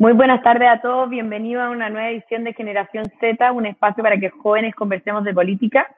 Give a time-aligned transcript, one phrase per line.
[0.00, 4.00] Muy buenas tardes a todos, bienvenidos a una nueva edición de Generación Z, un espacio
[4.00, 5.88] para que jóvenes conversemos de política.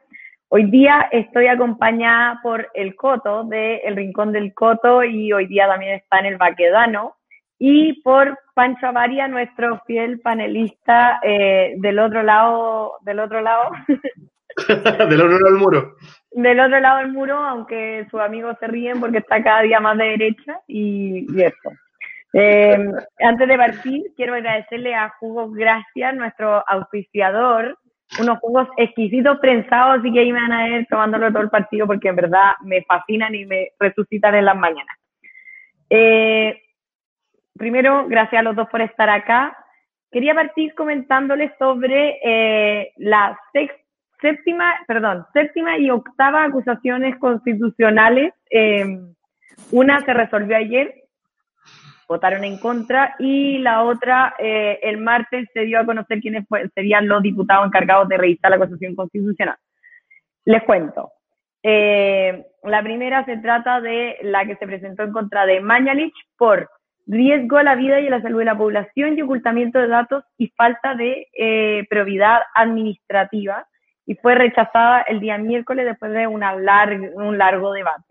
[0.49, 5.69] Hoy día estoy acompañada por el Coto de El Rincón del Coto y hoy día
[5.69, 7.17] también está en el Baquedano
[7.59, 13.71] y por Pancho Avaria, nuestro fiel panelista eh, del otro lado, del otro lado.
[14.67, 15.95] del otro lado del muro.
[16.31, 19.99] Del otro lado del muro, aunque sus amigos se ríen porque está cada día más
[19.99, 21.71] de derecha y, y eso.
[22.33, 22.79] Eh,
[23.21, 27.77] antes de partir, quiero agradecerle a Jugos Gracias, nuestro auspiciador,
[28.21, 31.87] unos jugos exquisitos prensados, así que ahí me van a ver tomándolo todo el partido
[31.87, 34.97] porque en verdad me fascinan y me resucitan en las mañanas.
[35.89, 36.61] Eh,
[37.57, 39.57] primero, gracias a los dos por estar acá.
[40.11, 43.39] Quería partir comentándoles sobre eh, la
[44.21, 48.35] séptima, perdón, séptima y octava acusaciones constitucionales.
[49.71, 51.00] una se resolvió ayer,
[52.11, 56.45] votaron en contra y la otra, eh, el martes se dio a conocer quiénes
[56.75, 59.57] serían los diputados encargados de revisar la Constitución Constitucional.
[60.45, 61.13] Les cuento.
[61.63, 66.69] Eh, la primera se trata de la que se presentó en contra de Mañalich por
[67.07, 70.25] riesgo a la vida y a la salud de la población y ocultamiento de datos
[70.37, 73.69] y falta de eh, probidad administrativa
[74.05, 78.10] y fue rechazada el día miércoles después de una un largo debate.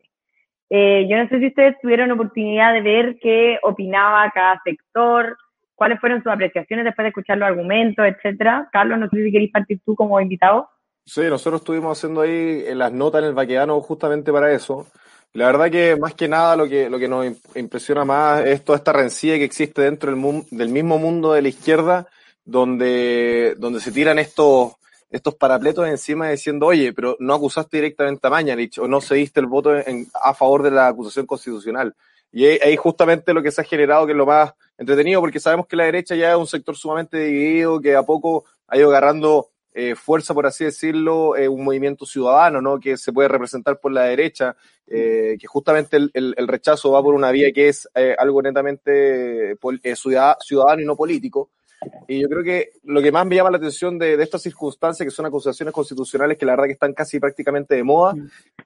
[0.69, 5.37] Eh, yo no sé si ustedes tuvieron oportunidad de ver qué opinaba cada sector,
[5.75, 8.69] cuáles fueron sus apreciaciones después de escuchar los argumentos, etcétera.
[8.71, 10.69] Carlos, no sé si queréis partir tú como invitado.
[11.05, 14.85] Sí, nosotros estuvimos haciendo ahí las notas en el vaqueano justamente para eso.
[15.33, 17.25] La verdad que más que nada lo que, lo que nos
[17.55, 21.49] impresiona más es toda esta rencilla que existe dentro del, del mismo mundo de la
[21.49, 22.07] izquierda,
[22.43, 24.73] donde, donde se tiran estos,
[25.09, 29.47] estos parapletos encima diciendo, oye, pero no acusaste directamente a Mañalich o no cediste el
[29.47, 31.95] voto en, a favor de la acusación constitucional.
[32.31, 35.65] Y ahí justamente lo que se ha generado, que es lo más entretenido, porque sabemos
[35.67, 39.49] que la derecha ya es un sector sumamente dividido, que a poco ha ido agarrando
[39.73, 42.79] eh, fuerza, por así decirlo, eh, un movimiento ciudadano, ¿no?
[42.79, 44.55] Que se puede representar por la derecha,
[44.91, 49.51] eh, que justamente el, el, rechazo va por una vía que es eh, algo netamente
[49.51, 51.51] eh, ciudadano y no político.
[52.07, 55.05] Y yo creo que lo que más me llama la atención de, de, estas circunstancias,
[55.05, 58.15] que son acusaciones constitucionales que la verdad que están casi prácticamente de moda,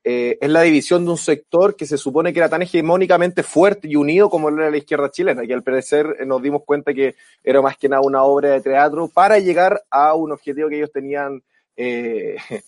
[0.04, 3.88] eh, es la división de un sector que se supone que era tan hegemónicamente fuerte
[3.88, 7.16] y unido como era la izquierda chilena, que al parecer eh, nos dimos cuenta que
[7.44, 10.92] era más que nada una obra de teatro para llegar a un objetivo que ellos
[10.92, 11.44] tenían.
[11.76, 12.38] Eh,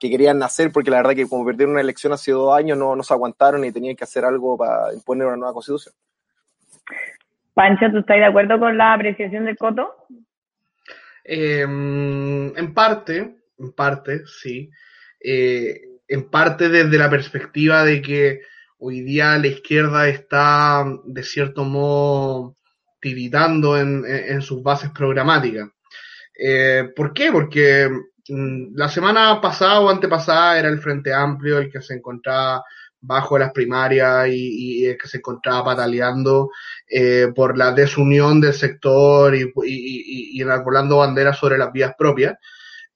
[0.00, 2.96] que querían hacer, porque la verdad que como perdieron una elección hace dos años no,
[2.96, 5.94] no se aguantaron y tenían que hacer algo para imponer una nueva constitución.
[7.54, 9.94] Pancho, ¿tú estás de acuerdo con la apreciación del Coto?
[11.24, 14.70] Eh, en parte, en parte, sí.
[15.22, 18.40] Eh, en parte desde la perspectiva de que
[18.78, 22.56] hoy día la izquierda está, de cierto modo,
[23.00, 25.68] tiritando en, en, sus bases programáticas.
[26.38, 27.30] Eh, ¿Por qué?
[27.30, 27.88] Porque
[28.28, 32.64] mm, la semana pasada o antepasada era el Frente Amplio el que se encontraba
[33.00, 36.50] bajo las primarias y, y que se encontraba pataleando
[36.88, 42.36] eh, por la desunión del sector y, y, y enarbolando banderas sobre las vías propias.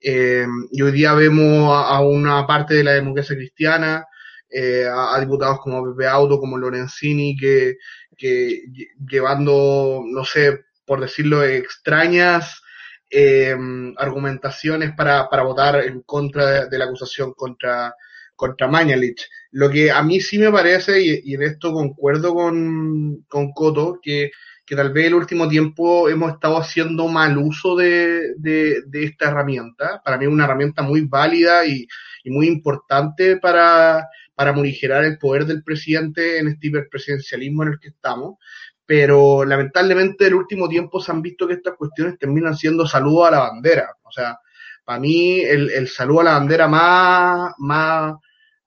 [0.06, 4.06] Eh, y hoy día vemos a, una parte de la democracia cristiana,
[4.50, 7.78] eh, a, diputados como Pepe Auto, como Lorenzini, que,
[8.16, 8.64] que
[9.08, 12.62] llevando, no sé, por decirlo, extrañas
[13.08, 13.56] eh,
[13.96, 17.94] argumentaciones para, para votar en contra de la acusación contra,
[18.36, 19.28] contra Mañalich.
[19.52, 24.30] Lo que a mí sí me parece, y, en esto concuerdo con, con Coto, que,
[24.66, 30.02] que, tal vez el último tiempo hemos estado haciendo mal uso de, de, esta herramienta.
[30.04, 31.86] Para mí es una herramienta muy válida y,
[32.26, 37.88] muy importante para, para morigerar el poder del presidente en este hiperpresidencialismo en el que
[37.88, 38.38] estamos.
[38.86, 43.30] Pero lamentablemente el último tiempo se han visto que estas cuestiones terminan siendo saludo a
[43.30, 43.94] la bandera.
[44.02, 44.38] O sea,
[44.84, 48.14] para mí el, el saludo a la bandera más, más,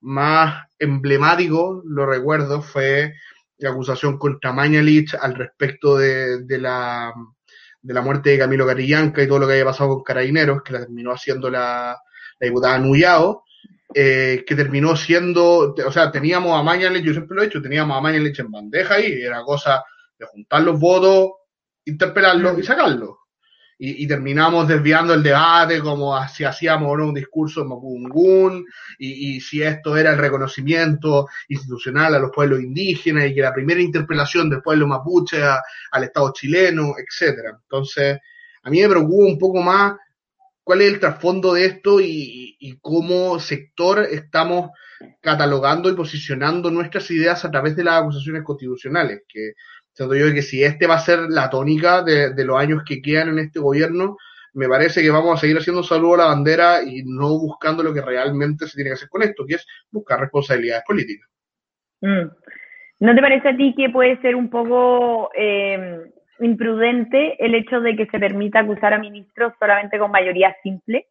[0.01, 3.13] más emblemático, lo recuerdo, fue
[3.59, 7.13] la acusación contra Mañalich al respecto de, de, la,
[7.81, 10.73] de la muerte de Camilo Carillanca y todo lo que había pasado con Carabineros, que
[10.73, 11.97] la terminó haciendo la,
[12.39, 13.43] la diputada Nuyao,
[13.93, 17.97] eh, que terminó siendo, o sea, teníamos a Mañalich, yo siempre lo he dicho, teníamos
[17.97, 19.83] a Mañalich en bandeja y era cosa
[20.17, 21.31] de juntar los votos,
[21.85, 23.17] interpelarlos y sacarlos
[23.79, 27.07] y, terminamos desviando el debate como si hacíamos ¿no?
[27.09, 28.65] un discurso de Mapungún
[28.97, 33.53] y, y, si esto era el reconocimiento institucional a los pueblos indígenas y que la
[33.53, 37.59] primera interpelación del pueblo mapuche a, al Estado chileno, etcétera.
[37.61, 38.17] Entonces,
[38.63, 39.93] a mí me preocupa un poco más
[40.63, 44.71] cuál es el trasfondo de esto y, y cómo sector estamos
[45.21, 49.53] catalogando y posicionando nuestras ideas a través de las acusaciones constitucionales, que
[49.97, 53.29] Siento yo que si este va a ser la tónica de, los años que quedan
[53.29, 54.15] en este gobierno,
[54.53, 57.91] me parece que vamos a seguir haciendo saludo a la bandera y no buscando lo
[57.95, 61.27] que realmente se tiene que hacer con esto, que es buscar responsabilidades políticas.
[62.01, 62.27] Mm.
[62.99, 66.11] ¿No te parece a ti que puede ser un poco eh,
[66.41, 71.07] imprudente el hecho de que se permita acusar a ministros solamente con mayoría simple?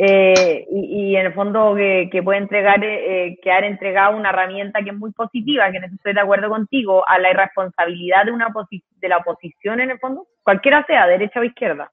[0.00, 4.80] Eh, y, y, en el fondo que, que puede entregar, eh, quedar entregada una herramienta
[4.84, 8.30] que es muy positiva, que en eso estoy de acuerdo contigo, a la irresponsabilidad de,
[8.30, 11.90] una de la oposición en el fondo, cualquiera sea, derecha o izquierda.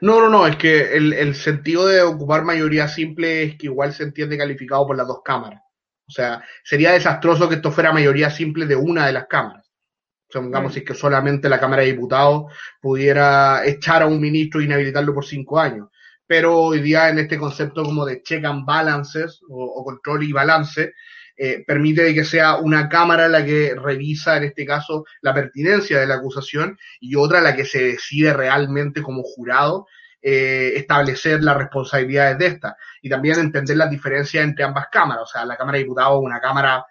[0.00, 3.92] No, no, no, es que el, el sentido de ocupar mayoría simple es que igual
[3.92, 5.62] se entiende calificado por las dos cámaras.
[6.06, 9.66] O sea, sería desastroso que esto fuera mayoría simple de una de las cámaras.
[10.28, 10.74] O sea, digamos, mm.
[10.74, 15.12] si es que solamente la Cámara de Diputados pudiera echar a un ministro e inhabilitarlo
[15.12, 15.88] por cinco años.
[16.32, 20.94] Pero hoy día en este concepto como de check and balances o, control y balance,
[21.36, 26.06] eh, permite que sea una cámara la que revisa, en este caso, la pertinencia de
[26.06, 29.86] la acusación y otra la que se decide realmente como jurado
[30.22, 32.76] eh, establecer las responsabilidades de esta.
[33.02, 35.24] Y también entender las diferencias entre ambas cámaras.
[35.24, 36.82] O sea, la Cámara de Diputados es una cámara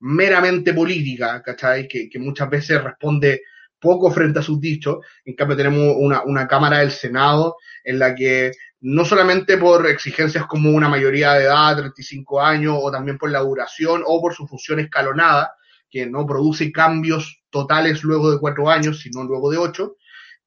[0.00, 1.86] meramente política, ¿cachai?
[1.86, 3.42] Que, que muchas veces responde
[3.78, 4.96] poco frente a sus dichos.
[5.24, 7.54] En cambio, tenemos una Cámara del Senado
[7.84, 12.90] en la que no solamente por exigencias como una mayoría de edad, 35 años, o
[12.90, 15.54] también por la duración o por su función escalonada,
[15.90, 19.96] que no produce cambios totales luego de cuatro años, sino luego de ocho,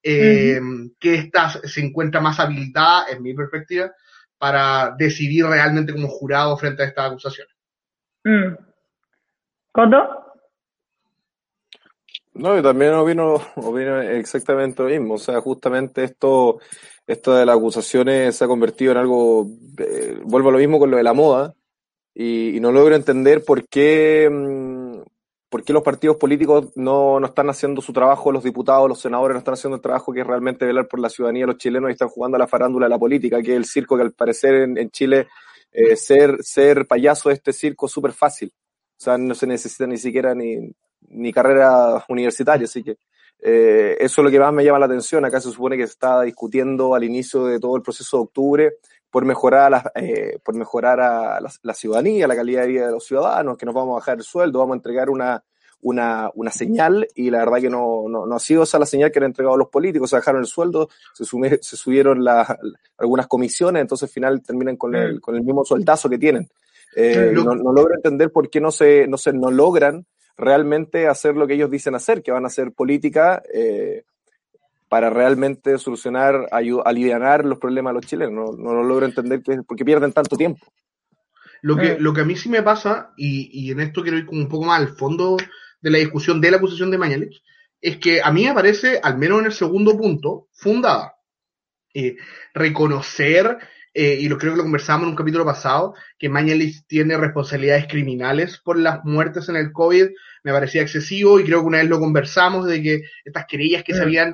[0.03, 0.59] eh,
[0.99, 3.91] que esta se encuentra más habilitada, en mi perspectiva,
[4.37, 7.53] para decidir realmente como jurado frente a estas acusaciones.
[8.23, 8.55] Mm.
[9.71, 10.21] ¿Coto?
[12.33, 15.15] No, yo también opino, opino exactamente lo mismo.
[15.15, 16.59] O sea, justamente esto
[17.11, 19.47] esto de las acusaciones se ha convertido en algo,
[19.77, 21.53] eh, vuelvo a lo mismo con lo de la moda,
[22.13, 25.01] y, no logro entender por qué, mmm,
[25.49, 29.35] por qué los partidos políticos no, no están haciendo su trabajo, los diputados, los senadores
[29.35, 31.93] no están haciendo el trabajo que es realmente velar por la ciudadanía los chilenos y
[31.93, 34.55] están jugando a la farándula de la política, que es el circo que al parecer
[34.55, 35.27] en, en Chile
[35.71, 38.51] eh, ser, ser payaso de este circo es súper fácil.
[38.97, 40.73] O sea, no se necesita ni siquiera ni,
[41.09, 42.97] ni carrera universitaria, así que
[43.41, 45.25] eh, eso es lo que más me llama la atención.
[45.25, 48.73] Acá se supone que se está discutiendo al inicio de todo el proceso de octubre
[49.09, 52.91] por mejorar, a, eh, por mejorar a la, la, ciudadanía, la calidad de vida de
[52.93, 55.43] los ciudadanos, que nos vamos a bajar el sueldo, vamos a entregar una,
[55.81, 59.11] una, una señal y la verdad que no, no, no ha sido esa la señal
[59.11, 62.57] que han entregado los políticos, se bajaron el sueldo, se, sume, se subieron la,
[62.97, 66.49] algunas comisiones, entonces al final terminan con el, con el mismo soldazo que tienen.
[66.95, 70.05] Eh, no, no logro entender por qué no se, no se no logran
[70.37, 74.03] realmente hacer lo que ellos dicen hacer, que van a hacer política eh,
[74.89, 78.33] para realmente solucionar, aliviar los problemas de los chilenos.
[78.33, 80.65] No, no lo logro entender que, porque pierden tanto tiempo.
[81.61, 84.25] Lo que, lo que a mí sí me pasa, y, y en esto quiero ir
[84.25, 85.37] como un poco más al fondo
[85.79, 87.43] de la discusión de la acusación de Mañalich,
[87.79, 91.15] es que a mí me parece, al menos en el segundo punto, fundada.
[91.93, 92.15] Eh,
[92.53, 93.57] reconocer
[93.93, 97.87] eh, y lo creo que lo conversamos en un capítulo pasado, que Mañalich tiene responsabilidades
[97.87, 100.07] criminales por las muertes en el COVID,
[100.43, 103.93] me parecía excesivo y creo que una vez lo conversamos de que estas querellas que
[103.93, 104.03] se mm.
[104.03, 104.33] habían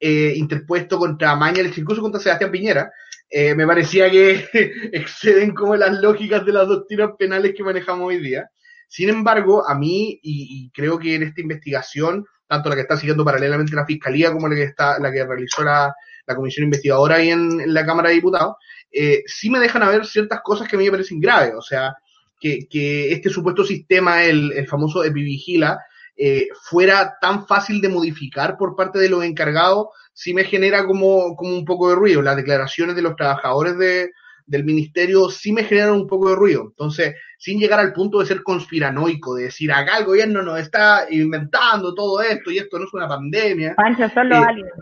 [0.00, 2.90] eh, interpuesto contra Mañalich, incluso contra Sebastián Piñera,
[3.30, 4.48] eh, me parecía que
[4.92, 8.50] exceden como las lógicas de las doctrinas penales que manejamos hoy día.
[8.88, 12.96] Sin embargo, a mí, y, y creo que en esta investigación, tanto la que está
[12.96, 15.92] siguiendo paralelamente la Fiscalía como la que, está, la que realizó la,
[16.26, 18.56] la comisión investigadora ahí en, en, la Cámara de Diputados,
[18.98, 21.52] eh, sí me dejan a ver ciertas cosas que a mí me parecen graves.
[21.54, 21.94] O sea,
[22.40, 25.78] que, que este supuesto sistema, el, el famoso Epivigila,
[26.16, 31.36] eh, fuera tan fácil de modificar por parte de los encargados, sí me genera como,
[31.36, 32.22] como un poco de ruido.
[32.22, 34.12] Las declaraciones de los trabajadores de,
[34.46, 36.62] del ministerio sí me generan un poco de ruido.
[36.70, 41.06] Entonces, sin llegar al punto de ser conspiranoico, de decir acá el gobierno nos está
[41.10, 43.74] inventando todo esto y esto no es una pandemia.
[43.74, 44.72] Pancho, son los eh, aliens.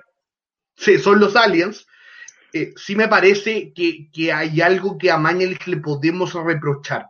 [0.77, 1.85] Sí, son los aliens
[2.55, 7.09] eh, sí me parece que, que, hay algo que a Mañalich le podemos reprochar.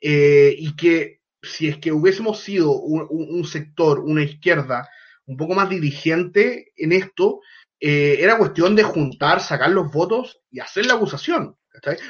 [0.00, 4.88] Eh, y que si es que hubiésemos sido un, un, sector, una izquierda,
[5.26, 7.42] un poco más dirigente en esto,
[7.78, 11.56] eh, era cuestión de juntar, sacar los votos y hacer la acusación.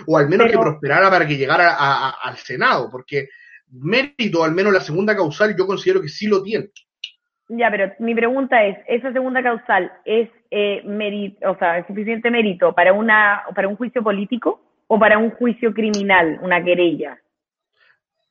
[0.06, 0.58] O al menos Pero...
[0.58, 3.28] que prosperara para que llegara a, a, al Senado, porque
[3.68, 6.70] mérito, al menos la segunda causal, yo considero que sí lo tiene.
[7.48, 12.74] Ya, pero mi pregunta es, ¿esa segunda causal es eh, mérito, o sea, suficiente mérito
[12.74, 17.18] para una para un juicio político o para un juicio criminal, una querella?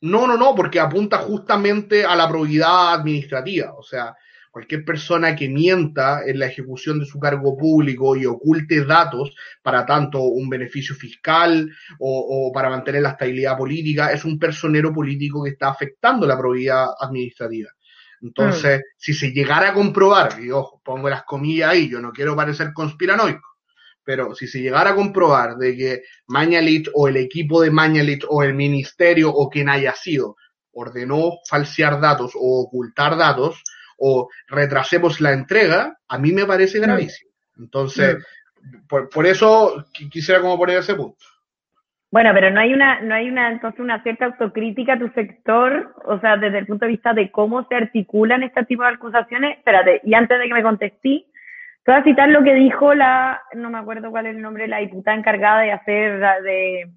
[0.01, 4.13] No, no, no, porque apunta justamente a la probidad administrativa, o sea,
[4.51, 9.85] cualquier persona que mienta en la ejecución de su cargo público y oculte datos para
[9.85, 11.69] tanto un beneficio fiscal
[11.99, 16.37] o, o, para mantener la estabilidad política es un personero político que está afectando la
[16.37, 17.69] probidad administrativa.
[18.21, 18.83] Entonces, mm.
[18.97, 22.73] si se llegara a comprobar, y ojo, pongo las comillas ahí, yo no quiero parecer
[22.73, 23.47] conspiranoico,
[24.03, 28.43] pero si se llegara a comprobar de que Mañalich o el equipo de Mañalich o
[28.43, 30.35] el ministerio o quien haya sido
[30.71, 33.63] ordenó falsear datos o ocultar datos
[33.97, 36.81] o retrasemos la entrega, a mí me parece mm.
[36.81, 37.31] gravísimo.
[37.57, 38.17] Entonces,
[38.61, 38.87] mm.
[38.87, 41.25] por, por, eso quisiera como poner ese punto.
[42.15, 45.93] Bueno, pero no hay una, no hay una, entonces una cierta autocrítica a tu sector,
[46.05, 49.57] o sea, desde el punto de vista de cómo se articulan este tipo de acusaciones.
[49.57, 51.25] Espérate, y antes de que me contesté,
[51.83, 54.69] te voy a citar lo que dijo la, no me acuerdo cuál es el nombre,
[54.69, 56.89] la diputada encargada de hacer, de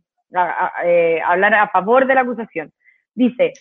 [0.84, 2.70] eh, hablar a favor de la acusación.
[3.12, 3.54] Dice,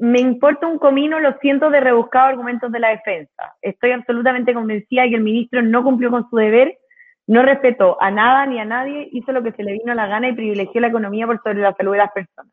[0.00, 3.54] me importa un comino los cientos de rebuscados argumentos de la defensa.
[3.62, 6.76] Estoy absolutamente convencida de que el ministro no cumplió con su deber
[7.26, 10.06] no respetó a nada ni a nadie, hizo lo que se le vino a la
[10.06, 12.52] gana y privilegió la economía por sobre la salud de las personas.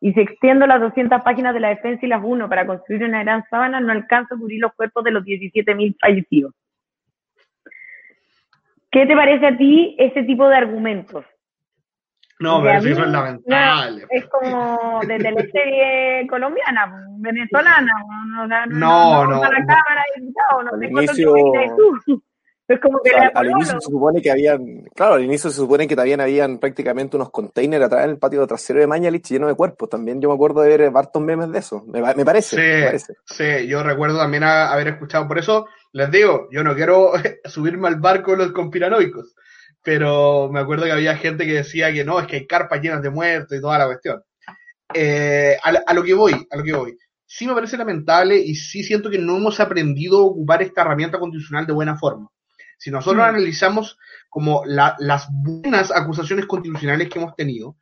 [0.00, 3.22] Y si extiendo las 200 páginas de la defensa y las uno para construir una
[3.22, 6.54] gran sábana, no alcanzo a cubrir los cuerpos de los 17.000 fallecidos.
[8.90, 11.24] ¿Qué te parece a ti ese tipo de argumentos?
[12.38, 14.06] No, pero eso es lamentable.
[14.10, 17.92] es como de teleserie colombiana, venezolana.
[18.28, 18.66] No, no, no.
[18.66, 20.04] no, no, la cámara,
[22.06, 22.20] no
[22.68, 25.94] es como que al, inicio se supone que habían, claro, al inicio se supone que
[25.94, 29.88] también habían prácticamente unos containers atrás en el patio trasero de Mañalich lleno de cuerpos.
[29.88, 31.84] También yo me acuerdo de ver hartos memes de eso.
[31.86, 35.28] Me, parece, sí, Sí, yo recuerdo también haber escuchado.
[35.28, 37.12] Por eso les digo, yo no quiero
[37.44, 39.36] subirme al barco de los conspiranoicos,
[39.80, 43.00] pero me acuerdo que había gente que decía que no, es que hay carpas llenas
[43.00, 44.22] de muertos y toda la cuestión.
[44.92, 48.54] Eh, a, a lo que voy, a lo que voy sí me parece lamentable y
[48.54, 52.30] sí siento que no hemos aprendido a ocupar esta herramienta constitucional de buena forma.
[52.76, 53.28] Si nosotros mm.
[53.28, 57.76] analizamos como las buenas acusaciones constitucionales que hemos tenido,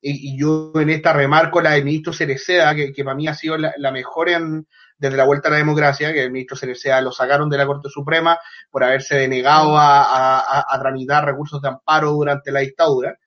[0.00, 3.92] y, yo en esta remarco la del ministro Cereceda, que, para mí ha sido la,
[3.92, 7.58] mejor en, desde la vuelta a la democracia, que el ministro Cereceda lo sacaron de
[7.58, 8.38] la Corte Suprema
[8.70, 13.18] por haberse denegado a, a, tramitar recursos de amparo durante la dictadura.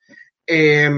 [0.48, 0.90] Eh,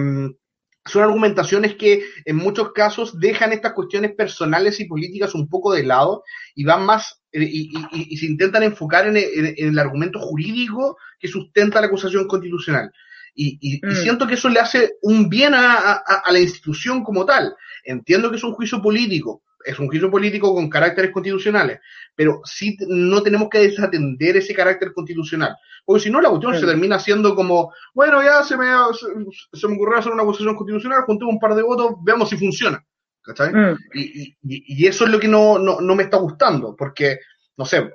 [0.86, 5.84] son argumentaciones que en muchos casos dejan estas cuestiones personales y políticas un poco de
[5.84, 6.24] lado
[6.56, 11.88] y van más eh, y, se intentan enfocar en el, argumento jurídico que sustenta la
[11.88, 12.92] acusación constitucional.
[13.36, 13.92] Y, mm.
[13.96, 17.56] siento que eso le hace un bien a, la institución como tal.
[17.84, 21.80] Entiendo que es un juicio político, es un juicio político con caracteres constitucionales,
[22.16, 25.56] pero sí no tenemos que desatender ese carácter constitucional.
[25.86, 28.68] Porque si no, la cuestión se termina siendo como, bueno, ya se me,
[29.52, 32.84] se, me ocurrió hacer una acusación constitucional, juntemos un par de votos, veamos si funciona.
[33.22, 33.54] ¿Cachai?
[33.54, 33.78] Mm.
[33.94, 37.20] Y, y, eso es lo que no, no, no me está gustando, porque,
[37.56, 37.94] no sé,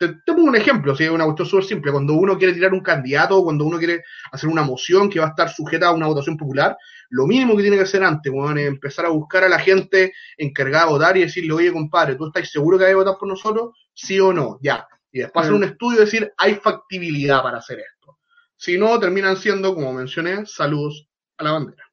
[0.00, 1.92] te, pongo un ejemplo, si es una cuestión súper simple.
[1.92, 4.02] Cuando uno quiere tirar un candidato, cuando uno quiere
[4.32, 6.74] hacer una moción que va a estar sujeta a una votación popular,
[7.10, 10.14] lo mínimo que tiene que hacer antes, bueno, es empezar a buscar a la gente
[10.38, 13.28] encargada de votar y decirle, oye, compadre, ¿tú estás seguro que hay que votar por
[13.28, 13.72] nosotros?
[13.92, 14.58] ¿Sí o no?
[14.62, 14.86] Ya.
[15.12, 15.56] Y después hacer mm.
[15.56, 18.18] un estudio y decir, hay factibilidad para hacer esto.
[18.56, 21.84] Si no, terminan siendo, como mencioné, saludos a la bandera.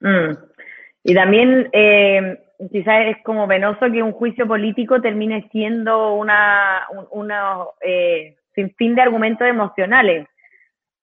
[0.00, 0.36] Mm.
[1.04, 2.38] Y también, eh,
[2.70, 8.94] quizás es como venoso que un juicio político termine siendo una, una eh, sin fin
[8.94, 10.28] de argumentos emocionales,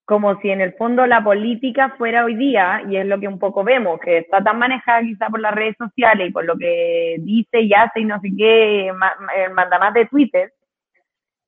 [0.05, 3.39] como si en el fondo la política fuera hoy día, y es lo que un
[3.39, 7.17] poco vemos, que está tan manejada quizá por las redes sociales y por lo que
[7.19, 10.51] dice y hace y no sé qué, el mandamás de Twitter,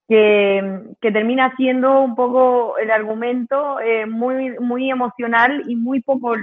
[0.08, 6.36] que, que, termina siendo un poco el argumento eh, muy, muy emocional y muy poco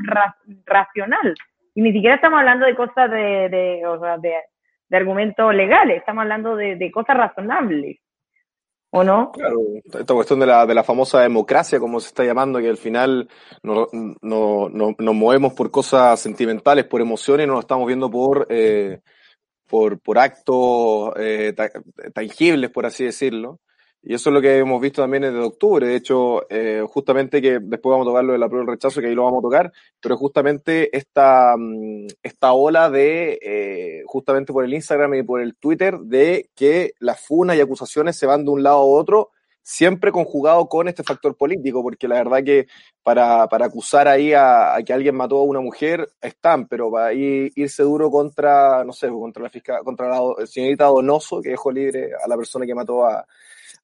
[0.64, 1.34] racional.
[1.78, 3.82] Y ni siquiera estamos hablando de cosas de, de,
[4.88, 8.00] de argumentos legales, estamos hablando de, de, cosas razonables.
[8.90, 9.30] ¿O no?
[9.30, 12.78] Claro, esta cuestión de la, de la famosa democracia, como se está llamando, que al
[12.78, 13.28] final
[13.62, 18.48] no, no, no, nos movemos por cosas sentimentales, por emociones, no nos estamos viendo por,
[18.50, 18.98] eh,
[19.68, 21.54] por, por actos eh,
[22.12, 23.60] tangibles, por así decirlo.
[24.08, 25.86] Y eso es lo que hemos visto también desde octubre.
[25.86, 29.02] De hecho, eh, justamente que después vamos a tocar lo de la prueba del rechazo,
[29.02, 34.50] que ahí lo vamos a tocar, pero justamente esta, mm, esta ola de, eh, justamente
[34.50, 38.46] por el Instagram y por el Twitter, de que las funas y acusaciones se van
[38.46, 39.28] de un lado a otro,
[39.60, 42.66] siempre conjugado con este factor político, porque la verdad que
[43.02, 47.82] para, para acusar ahí a, que alguien mató a una mujer están, pero para irse
[47.82, 52.26] duro contra, no sé, contra la fiscal, contra la señorita Donoso, que dejó libre a
[52.26, 53.26] la persona que mató a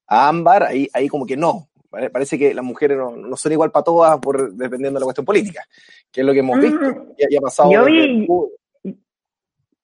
[0.07, 1.69] a ámbar, ahí, ahí como que no.
[1.91, 5.63] Parece que las mujeres no, son igual para todas por, dependiendo de la cuestión política,
[6.11, 7.15] que es lo que hemos visto mm.
[7.17, 7.71] y, ha pasado.
[7.71, 8.27] Yo vi,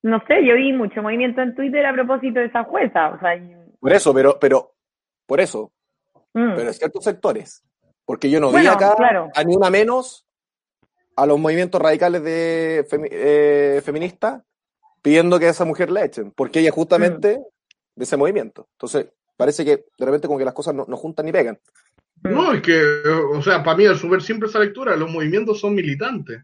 [0.02, 3.10] no sé, yo vi mucho movimiento en Twitter a propósito de esa jueza.
[3.10, 3.40] O sea,
[3.78, 4.72] por eso, pero, pero,
[5.24, 5.70] por eso.
[6.34, 6.54] Mm.
[6.56, 7.62] Pero en ciertos sectores.
[8.04, 8.96] Porque yo no vi acá
[9.34, 10.26] a ni una menos
[11.14, 14.42] a los movimientos radicales de eh, feministas
[15.00, 18.00] pidiendo que a esa mujer la echen, porque ella justamente Mm.
[18.00, 18.68] de ese movimiento.
[18.72, 21.58] Entonces, parece que de repente como que las cosas no, no juntan ni pegan.
[22.22, 22.80] No, es que,
[23.32, 24.94] o sea, para mí es súper simple esa lectura.
[24.96, 26.42] Los movimientos son militantes.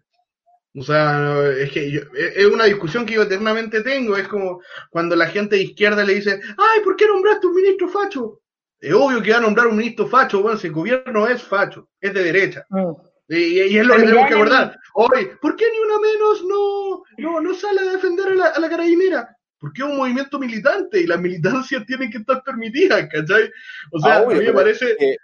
[0.75, 4.17] O sea, es que yo- es es una discusión que yo eternamente tengo.
[4.17, 4.61] Es como
[4.91, 8.41] cuando la gente de izquierda le dice, ay, ¿por qué nombraste un ministro facho?
[8.81, 10.43] Es obvio que va a nombrar un ministro facho.
[10.43, 12.67] Bueno, si el gobierno es facho, es de derecha.
[12.71, 12.93] Mm.
[13.29, 14.79] Y, y es lo que tenemos que abordar.
[14.95, 18.61] Hoy, ¿por qué ni una menos no, no, no sale a defender a la, a
[18.61, 19.37] la carabinera?
[19.59, 23.51] Porque es un movimiento militante y las militancias tienen que estar permitidas, ¿cachai?
[23.93, 24.91] O sea, Ah, obvio, a mí me parece...
[24.93, 25.17] Es que,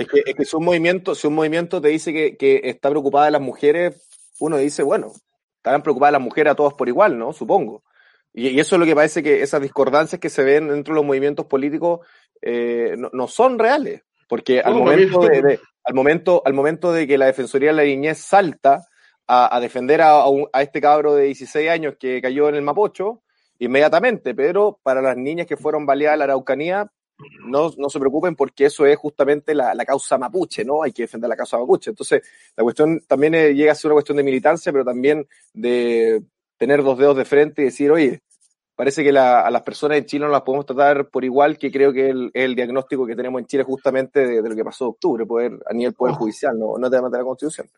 [0.00, 2.90] es que, es que si un movimiento, si un movimiento te dice que, que está
[2.90, 4.06] preocupada de las mujeres,
[4.40, 5.12] uno dice, bueno,
[5.56, 7.32] estarán preocupadas las mujeres a todas por igual, ¿no?
[7.32, 7.84] Supongo.
[8.32, 10.96] Y, y eso es lo que parece que esas discordancias que se ven dentro de
[11.00, 12.00] los movimientos políticos
[12.42, 14.02] eh, no, no son reales.
[14.28, 17.76] Porque al No, momento de, de- al momento, al momento de que la Defensoría de
[17.76, 18.86] la Niñez salta
[19.26, 22.54] a, a defender a, a un- a este cabro de 16 años que cayó en
[22.54, 23.22] el Mapocho,
[23.58, 26.90] inmediatamente, pero para las niñas que fueron baleadas en la Araucanía,
[27.46, 30.82] no, no se preocupen porque eso es justamente la, la causa mapuche, ¿no?
[30.82, 31.90] Hay que defender la causa mapuche.
[31.90, 32.22] Entonces,
[32.56, 36.22] la cuestión también eh, llega a ser una cuestión de militancia, pero también de
[36.56, 38.20] tener dos dedos de frente y decir, oye,
[38.74, 41.70] parece que la- a las personas en Chile no las podemos tratar por igual, que
[41.70, 44.86] creo que el, el diagnóstico que tenemos en Chile justamente de, de lo que pasó
[44.86, 46.22] en octubre, poder, a nivel poder Ojo.
[46.24, 47.68] judicial, no, no te de la constitución.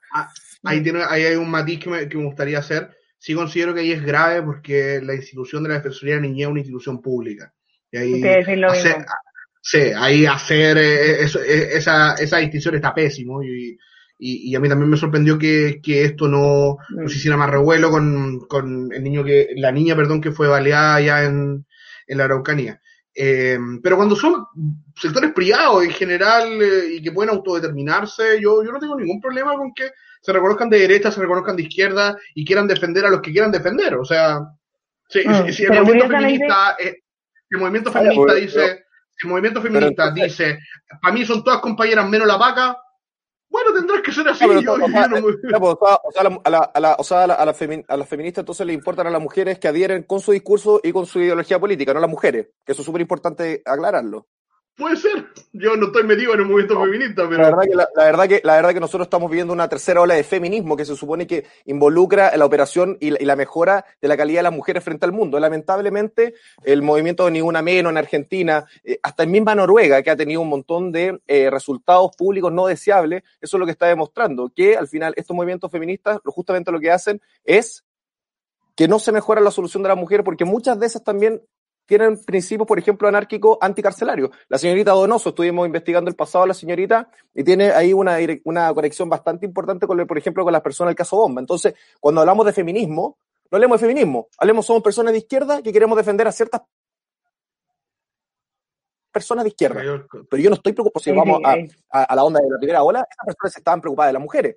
[0.64, 2.97] ahí, tiene, ahí hay un matiz que me, que me gustaría hacer.
[3.19, 6.45] Sí considero que ahí es grave porque la institución de la Defensoría de la Niñez
[6.47, 7.53] es una institución pública.
[7.91, 8.21] Y ahí
[8.69, 8.97] hacer,
[9.61, 13.79] sí, ahí hacer eh, eso- eh, esa, esa distinción está pésimo y,
[14.19, 17.51] y, y a mí también me sorprendió que, que esto no, no se hiciera más
[17.51, 21.67] revuelo con, con el niño que, la niña, perdón, que fue baleada allá en,
[22.07, 22.81] en la Araucanía.
[23.19, 24.45] Eh, pero cuando son
[24.95, 29.55] sectores privados en general eh, y que pueden autodeterminarse, yo, yo no tengo ningún problema
[29.55, 29.91] con que
[30.26, 33.52] se reconozcan de derecha, se reconozcan de izquierda y quieran defender a los que quieran
[33.52, 33.95] defender.
[33.95, 34.41] O sea,
[35.08, 36.97] si, Mm, si- si el movimiento feminista, eh,
[37.50, 38.84] el movimiento feminista dice,
[39.17, 40.58] si el movimiento feminista dice,
[41.00, 42.76] para mí son todas compañeras menos la vaca,
[43.49, 44.45] bueno, tendrás que ser así.
[44.45, 45.06] Pero, yo- o sea,
[46.12, 47.97] yo a la- a la, a la- o sea, a la- a la femi- a
[47.97, 51.06] las feministas entonces le importan a las mujeres que adhieren con su discurso y con
[51.06, 54.26] su ideología política, no a las mujeres, que eso es súper importante aclararlo.
[54.76, 55.26] Puede ser.
[55.54, 58.28] Yo no estoy metido en el movimiento feminista, pero La verdad, que, la, la verdad
[58.28, 61.26] que la verdad que nosotros estamos viviendo una tercera ola de feminismo que se supone
[61.26, 64.84] que involucra la operación y la, y la mejora de la calidad de las mujeres
[64.84, 65.41] frente al mundo.
[65.41, 70.10] Lamentablemente, el movimiento de Ni Una Menos en Argentina, eh, hasta en misma Noruega, que
[70.10, 73.86] ha tenido un montón de eh, resultados públicos no deseables, eso es lo que está
[73.86, 77.82] demostrando, que al final estos movimientos feministas justamente lo que hacen es
[78.75, 81.41] que no se mejora la solución de la mujer, porque muchas de esas también
[81.87, 84.31] tienen principios, por ejemplo, anárquicos anticarcelarios.
[84.49, 88.75] La señorita Donoso, estuvimos investigando el pasado de la señorita y tiene ahí una, una
[88.75, 91.41] conexión bastante importante con, el- por ejemplo, con las personas del caso Bomba.
[91.41, 93.19] Entonces, cuando hablamos de feminismo,
[93.51, 96.63] no hablemos de feminismo, hablemos, somos personas de izquierda que queremos defender a ciertas
[99.13, 99.81] personas de izquierda.
[100.29, 101.69] Pero yo no estoy preocupado, si vamos a, ahí.
[101.91, 104.57] a, a la onda de la primera ola, esas personas estaban preocupadas de las mujeres.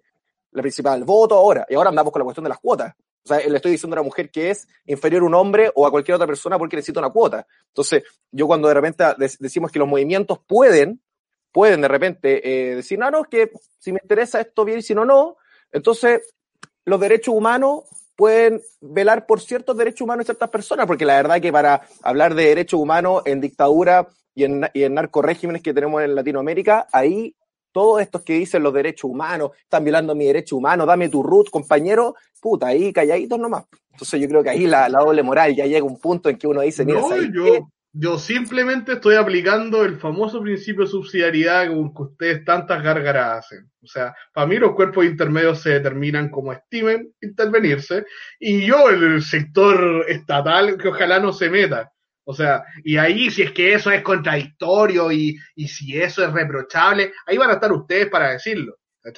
[0.52, 1.66] La principal, el voto ahora.
[1.70, 2.94] Y ahora andamos con la cuestión de las cuotas.
[3.24, 5.86] O sea, le estoy diciendo a una mujer que es inferior a un hombre o
[5.86, 7.46] a cualquier otra persona porque necesita una cuota.
[7.68, 11.02] Entonces, yo cuando de repente de- decimos que los movimientos pueden,
[11.52, 14.84] pueden de repente eh, decir, no, no, es que si me interesa esto bien y
[14.84, 15.38] si no, no.
[15.72, 16.34] Entonces,
[16.86, 17.84] los derechos humanos
[18.16, 22.36] pueden velar por ciertos derechos humanos de ciertas personas, porque la verdad que para hablar
[22.36, 24.96] de derechos humanos en dictadura y en, y en
[25.64, 27.36] que tenemos en Latinoamérica, ahí
[27.72, 31.50] todos estos que dicen los derechos humanos, están violando mi derecho humano, dame tu root,
[31.50, 33.66] compañero, puta, ahí calladitos nomás.
[33.92, 36.48] Entonces yo creo que ahí la, la doble moral ya llega un punto en que
[36.48, 41.94] uno dice, mira, No, yo, yo simplemente estoy aplicando el famoso principio de subsidiariedad con
[41.94, 43.70] que ustedes tantas gárgaras hacen.
[43.82, 48.06] O sea, para mí los cuerpos intermedios se determinan como estimen intervenirse
[48.40, 51.92] y yo, el sector estatal, que ojalá no se meta.
[52.30, 56.32] O sea, y ahí si es que eso es contradictorio y, y si eso es
[56.32, 58.76] reprochable, ahí van a estar ustedes para decirlo.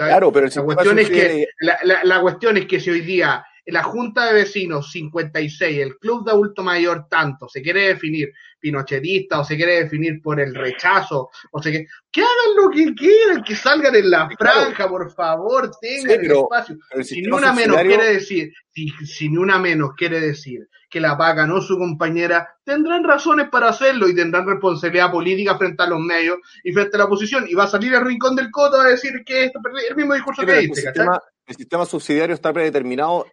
[0.08, 1.48] Claro, pero La cuestión, es que,
[1.84, 6.26] la- la cuestión es que si hoy día la Junta de Vecinos 56, el Club
[6.26, 11.30] de Adulto Mayor tanto, se quiere definir pinochetista o se quiere definir por el rechazo,
[11.52, 15.72] o sea que, que hagan lo que quieran, que salgan en la franja, por favor,
[15.82, 16.78] tengan Sí, pero- espacio.
[16.90, 21.00] pero Si ni una menos quiere decir, si, si ni una menos quiere decir que
[21.00, 21.16] la
[21.48, 26.02] no es su compañera, tendrán razones para hacerlo y tendrán responsabilidad política frente a los
[26.02, 27.46] medios y frente a la oposición.
[27.48, 30.42] Y va a salir el rincón del coto a decir que esto, el mismo discurso
[30.42, 30.92] Sí, que dice,
[31.48, 33.26] el sistema subsidiario está predeterminado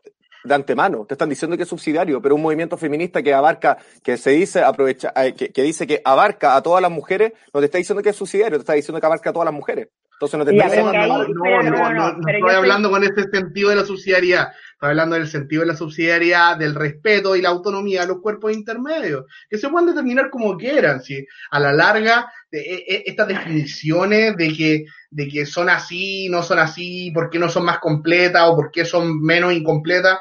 [0.45, 1.05] de antemano.
[1.07, 4.63] Te están diciendo que es subsidiario, pero un movimiento feminista que abarca, que se dice
[4.63, 8.03] aprovecha, eh, que, que dice que abarca a todas las mujeres, no te está diciendo
[8.03, 9.89] que es subsidiario, te está diciendo que abarca a todas las mujeres.
[10.21, 13.77] Entonces no te no, ahí, no, no, no, no, estoy hablando con ese sentido de
[13.77, 14.49] la subsidiariedad.
[14.73, 18.53] Estoy hablando del sentido de la subsidiariedad, del respeto y la autonomía de los cuerpos
[18.53, 21.03] intermedios, que se pueden determinar como quieran.
[21.05, 26.43] Si a la larga, e, e, estas definiciones de que, de que son así, no
[26.43, 30.19] son así, por qué no son más completas o por qué son menos incompletas,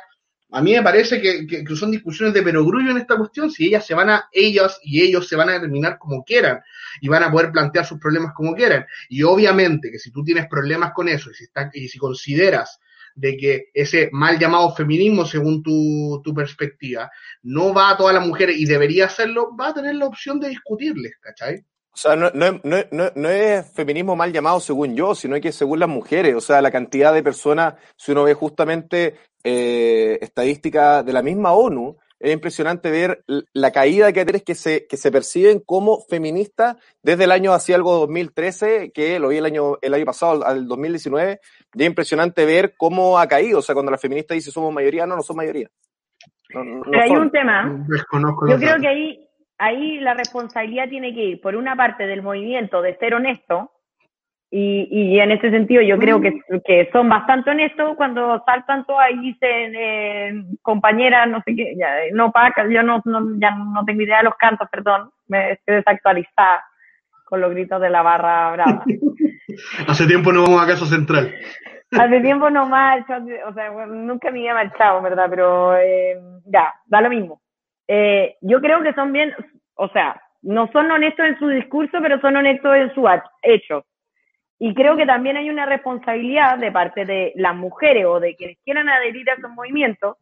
[0.51, 3.85] a mí me parece que, que, son discusiones de perogrullo en esta cuestión, si ellas
[3.85, 6.61] se van a, ellas y ellos se van a determinar como quieran
[7.01, 8.85] y van a poder plantear sus problemas como quieran.
[9.09, 12.79] Y obviamente que si tú tienes problemas con eso y si, está, y si consideras
[13.15, 17.11] de que ese mal llamado feminismo, según tu, tu perspectiva,
[17.43, 20.49] no va a todas las mujeres y debería hacerlo, va a tener la opción de
[20.49, 21.65] discutirles, ¿cachai?
[21.97, 25.79] O sea, no, no, no, no, es feminismo mal llamado según yo, sino que según
[25.79, 26.35] las mujeres.
[26.35, 31.53] O sea, la cantidad de personas, si uno ve justamente eh, estadísticas de la misma
[31.53, 36.77] ONU, es impresionante ver la caída que hay que se, que se perciben como feministas
[37.01, 40.67] desde el año hacia algo 2013, que lo vi el año, el año pasado, al
[40.67, 41.39] 2019,
[41.73, 43.57] y es impresionante ver cómo ha caído.
[43.57, 45.67] O sea, cuando la feminista dice somos mayoría, no, no son mayoría.
[46.47, 46.61] Pero
[47.01, 47.87] hay un tema.
[48.47, 49.26] Yo creo que ahí,
[49.57, 53.71] ahí la responsabilidad tiene que ir, por una parte, del movimiento de ser honesto,
[54.49, 59.11] y, y en ese sentido yo creo que, que son bastante honestos cuando saltan todas
[59.11, 63.83] y dicen eh, compañeras, no sé qué, ya, no paca, yo no, no, ya no
[63.83, 66.63] tengo idea de los cantos, perdón, me estoy desactualizada
[67.25, 68.85] con los gritos de la barra brava.
[69.87, 71.33] Hace tiempo no vamos a Casa Central.
[71.91, 73.13] Hace tiempo no marcho,
[73.47, 75.27] o sea, nunca me había marchado, ¿verdad?
[75.29, 77.41] Pero eh, ya, da lo mismo.
[77.87, 79.33] Eh, yo creo que son bien,
[79.75, 83.07] o sea, no son honestos en su discurso, pero son honestos en su
[83.41, 83.85] hecho.
[84.59, 88.57] Y creo que también hay una responsabilidad de parte de las mujeres o de quienes
[88.63, 90.17] quieran adherir a esos movimientos,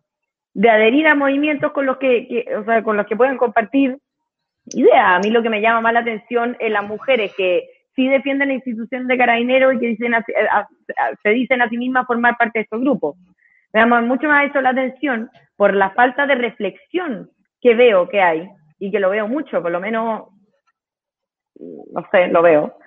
[0.54, 3.97] de adherir a movimientos con los que, o sea, con los que pueden compartir
[4.67, 5.06] ideas.
[5.06, 8.49] A mí lo que me llama más la atención es las mujeres que sí defienden
[8.49, 10.13] la institución de carabineros y que dicen
[11.23, 13.15] se dicen a sí mismas formar parte de estos grupos.
[13.73, 17.30] Me llama mucho más eso la atención por la falta de reflexión
[17.65, 18.47] que veo que hay
[18.78, 20.28] y que lo veo mucho, por lo menos,
[21.58, 22.78] no sé, lo veo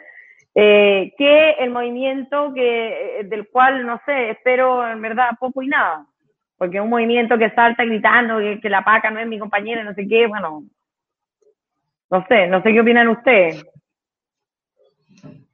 [0.54, 5.66] eh, que el movimiento que, eh, del cual, no sé, espero en verdad poco y
[5.66, 6.06] nada.
[6.56, 10.06] Porque un movimiento que salta gritando que, la paca no es mi compañera, no sé
[10.06, 10.62] qué, bueno,
[12.08, 13.64] no sé, no sé qué opinan ustedes.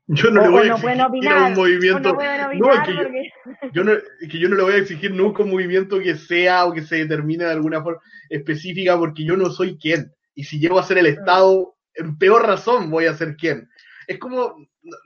[0.07, 2.13] Yo no le voy a exigir a un movimiento.
[2.13, 3.05] No, es que, yo,
[3.73, 6.73] yo, no, que yo no le voy a exigir nunca un movimiento que sea o
[6.73, 10.13] que se determine de alguna forma específica, porque yo no soy quien.
[10.35, 13.69] Y si llego a ser el Estado, en peor razón voy a ser quien
[14.07, 14.57] es como,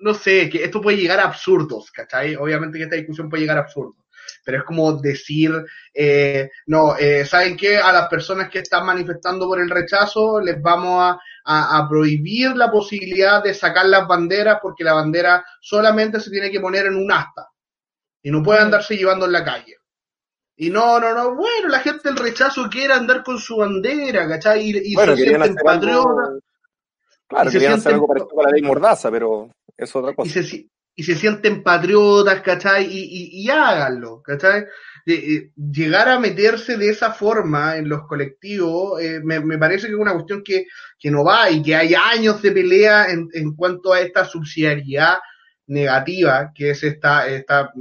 [0.01, 2.35] no sé, que esto puede llegar a absurdos, ¿cachai?
[2.37, 3.97] Obviamente que esta discusión puede llegar a absurdos,
[4.45, 5.53] pero es como decir,
[5.95, 7.79] eh, no, eh, ¿saben qué?
[7.79, 12.71] A las personas que están manifestando por el rechazo les vamos a, a, prohibir la
[12.71, 17.11] posibilidad de sacar las banderas porque la bandera solamente se tiene que poner en un
[17.11, 17.49] asta
[18.23, 19.77] y no puede andarse llevando en la calle.
[20.57, 24.69] Y no, no, no, bueno, la gente del rechazo quiere andar con su bandera, ¿cachai?
[24.69, 26.41] Y, se sienten patriotas.
[27.27, 30.29] Claro, querían hacer algo parecido con la ley Mordaza, pero es otra cosa.
[30.41, 32.85] Y se, y se sienten patriotas, ¿cachai?
[32.85, 34.67] Y, y, háganlo, ¿cachai?
[35.05, 39.99] Llegar a meterse de esa forma en los colectivos eh, me, me, parece que es
[39.99, 40.67] una cuestión que,
[40.99, 45.19] que, no va y que hay años de pelea en, en cuanto a esta subsidiariedad
[45.69, 47.73] negativa, que es esta, esta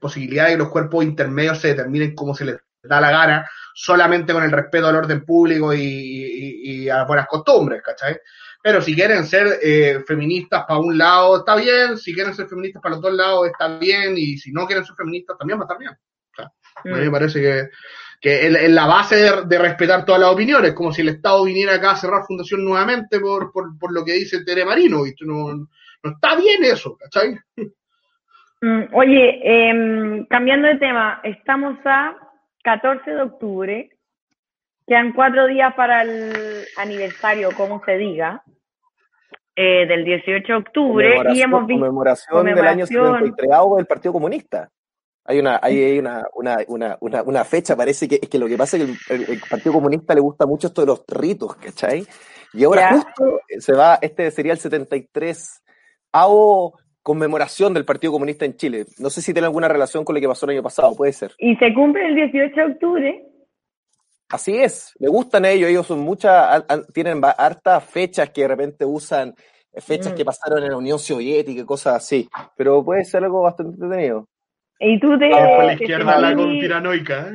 [0.00, 4.32] posibilidad de que los cuerpos intermedios se determinen como se les da la gana, solamente
[4.32, 8.18] con el respeto al orden público y, a las buenas costumbres, ¿cachai?
[8.66, 12.82] Pero si quieren ser eh, feministas para un lado, está bien, si quieren ser feministas
[12.82, 15.66] para los dos lados, está bien, y si no quieren ser feministas, también va a
[15.66, 15.92] estar bien.
[16.40, 17.12] A mí me mm.
[17.12, 17.68] parece que,
[18.20, 21.92] que es la base de, respetar todas las opiniones, como si el Estado viniera acá
[21.92, 26.10] a cerrar fundación nuevamente por, por, por lo que dice Tere Marino, y no, no
[26.10, 27.38] está bien eso, ¿cachai?
[28.62, 32.16] Mm, oye, eh, cambiando de tema, estamos a
[32.64, 33.90] 14 de octubre,
[34.88, 38.42] quedan cuatro días para el aniversario, como se diga,
[39.56, 44.70] eh, del 18 de octubre y hemos visto conmemoración, del año 73 del Partido Comunista.
[45.24, 46.58] Hay una, hay una, una,
[47.00, 50.14] una, una, fecha, parece que es que lo que pasa es que el, Partido Comunista
[50.14, 52.06] le gusta mucho esto de los ritos, ¿cachai?
[52.52, 55.62] Y ahora justo se va, este sería el 73
[56.12, 58.84] hago conmemoración del Partido Comunista en Chile.
[58.98, 61.32] No sé si tiene alguna relación con lo que pasó el año pasado, puede ser.
[61.38, 63.26] Y se cumple el 18 de octubre.
[64.28, 69.34] Así es, le gustan ellos, ellos son muchas, tienen hartas fechas que de repente usan,
[69.76, 70.26] fechas que mm.
[70.26, 74.26] pasaron en la Unión Soviética y cosas así, pero puede ser algo bastante entretenido.
[74.78, 75.30] Y tú te...
[75.30, 77.32] Vamos por la izquierda, la conspiranoica.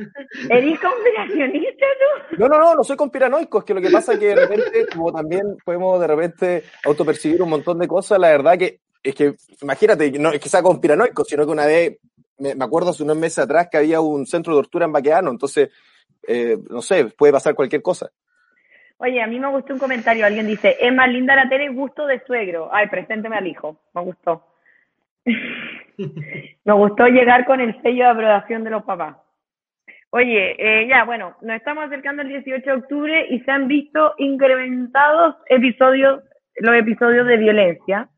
[0.48, 2.36] ¿Eres conspiracionista tú?
[2.38, 4.86] No, no, no, no soy conspiranoico, es que lo que pasa es que de repente,
[4.94, 9.34] como también podemos de repente autopercibir un montón de cosas, la verdad que es que,
[9.60, 11.98] imagínate, no es que sea conspiranoico, sino que una vez,
[12.38, 15.70] me, acuerdo hace unos meses atrás que había un centro de tortura en Baqueano, entonces,
[16.26, 18.10] eh, no sé, puede pasar cualquier cosa.
[18.98, 22.06] Oye, a mí me gustó un comentario, alguien dice, es más linda la tele, gusto
[22.06, 22.68] de suegro.
[22.72, 24.46] Ay, presénteme al hijo, me gustó.
[25.24, 29.16] me gustó llegar con el sello de aprobación de los papás.
[30.10, 34.14] Oye, eh, ya, bueno, nos estamos acercando al 18 de octubre y se han visto
[34.18, 36.22] incrementados episodios,
[36.56, 38.08] los episodios de violencia.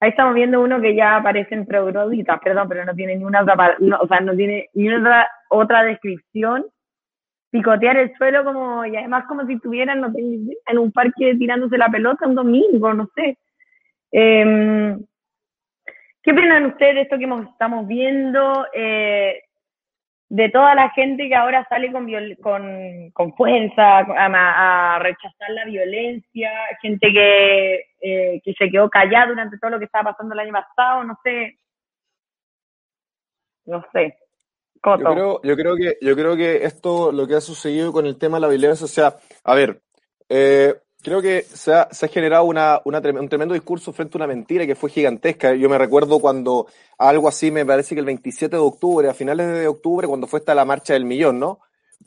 [0.00, 3.76] Ahí estamos viendo uno que ya aparecen progroditas, perdón, pero no tiene ni una otra,
[4.00, 6.66] o sea, no tiene ni otra, otra descripción.
[7.54, 12.26] Picotear el suelo como, y además como si estuvieran, en un parque tirándose la pelota
[12.26, 13.38] un domingo, no sé.
[14.10, 14.96] Eh,
[16.20, 18.66] ¿Qué opinan ustedes de esto que estamos viendo?
[18.74, 19.40] Eh,
[20.30, 22.08] de toda la gente que ahora sale con,
[22.42, 26.50] con, con fuerza a, rechazar la violencia,
[26.82, 30.52] gente que, eh, que se quedó callada durante todo lo que estaba pasando el año
[30.52, 31.56] pasado, no sé.
[33.66, 34.23] No sé.
[34.84, 38.16] Yo creo, yo creo que yo creo que esto lo que ha sucedido con el
[38.18, 39.80] tema de la violencia, o sea, a ver,
[40.28, 44.18] eh, creo que se ha, se ha generado una, una, un tremendo discurso frente a
[44.18, 45.54] una mentira que fue gigantesca.
[45.54, 46.66] Yo me recuerdo cuando
[46.98, 50.40] algo así, me parece que el 27 de octubre, a finales de octubre, cuando fue
[50.40, 51.60] esta la marcha del millón, ¿no?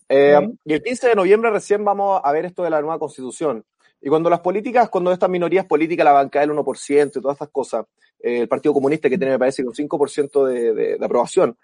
[0.09, 3.63] Eh, y el 15 de noviembre recién vamos a ver esto de la nueva constitución.
[4.01, 7.49] Y cuando las políticas, cuando estas minorías políticas, la banca del 1% y todas estas
[7.49, 7.85] cosas,
[8.19, 11.57] eh, el Partido Comunista que tiene, me parece, un 5% de, de, de aprobación,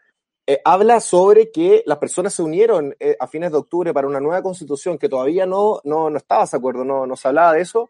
[0.46, 4.20] eh, habla sobre que las personas se unieron eh, a fines de octubre para una
[4.20, 7.62] nueva constitución que todavía no, no, no estaba de acuerdo, no, no se hablaba de
[7.62, 7.90] eso,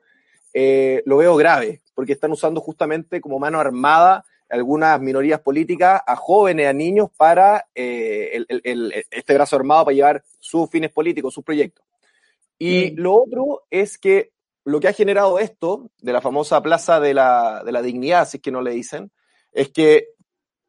[0.54, 6.16] eh, lo veo grave, porque están usando justamente como mano armada algunas minorías políticas a
[6.16, 11.44] jóvenes, a niños, para el, el, este brazo armado para llevar sus fines políticos, sus
[11.44, 11.84] proyectos.
[12.60, 14.32] Y lo otro es que
[14.64, 18.38] lo que ha generado esto, de la famosa Plaza de la, de la Dignidad, si
[18.38, 19.12] es que no le dicen,
[19.52, 20.10] es que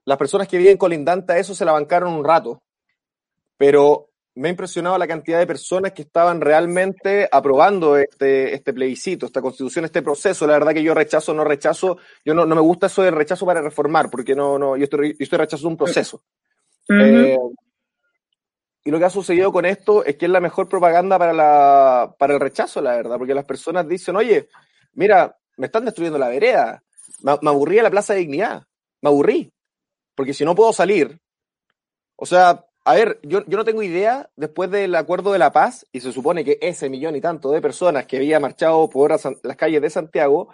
[0.04, 2.62] las personas que viven colindante a eso se la bancaron un rato,
[3.56, 9.26] pero me ha impresionado la cantidad de personas que estaban realmente aprobando este, este plebiscito,
[9.26, 10.46] esta constitución, este proceso.
[10.46, 13.46] La verdad que yo rechazo, no rechazo, yo no, no me gusta eso de rechazo
[13.46, 16.22] para reformar, porque no, no, yo estoy, yo estoy rechazando un proceso.
[16.88, 17.38] Eh,
[18.82, 22.14] y lo que ha sucedido con esto es que es la mejor propaganda para, la,
[22.18, 24.48] para el rechazo, la verdad, porque las personas dicen, oye,
[24.94, 26.82] mira, me están destruyendo la vereda,
[27.22, 28.66] me, me aburrí a la Plaza de Dignidad,
[29.00, 29.52] me aburrí,
[30.14, 31.20] porque si no puedo salir,
[32.16, 35.86] o sea, a ver, yo, yo no tengo idea, después del acuerdo de la paz,
[35.90, 39.56] y se supone que ese millón y tanto de personas que había marchado por las
[39.56, 40.48] calles de Santiago,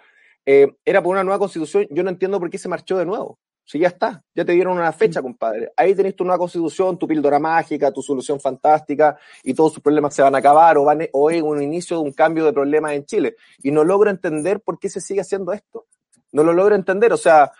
[0.45, 3.39] eh, era por una nueva constitución, yo no entiendo por qué se marchó de nuevo.
[3.63, 5.71] Si ya está, ya te dieron una fecha, compadre.
[5.77, 10.15] Ahí tenés tu nueva constitución, tu píldora mágica, tu solución fantástica, y todos sus problemas
[10.15, 12.93] se van a acabar, o, van, o es un inicio de un cambio de problemas
[12.93, 13.35] en Chile.
[13.61, 15.85] Y no logro entender por qué se sigue haciendo esto.
[16.31, 17.13] No lo logro entender.
[17.13, 17.51] O sea,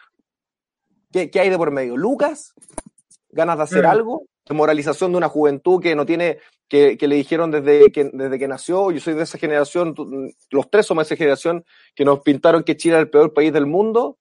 [1.12, 1.98] ¿Qué, hay de por medio?
[1.98, 2.54] ¿Lucas?
[3.30, 4.26] ¿Ganas de hacer algo?
[4.50, 8.92] ¿Moralización de una juventud que no tiene, que, le dijeron desde que, desde que nació?
[8.92, 9.96] Yo soy de esa generación,
[10.50, 13.54] los tres somos de esa generación que nos pintaron que Chile era el peor país
[13.54, 14.18] del mundo.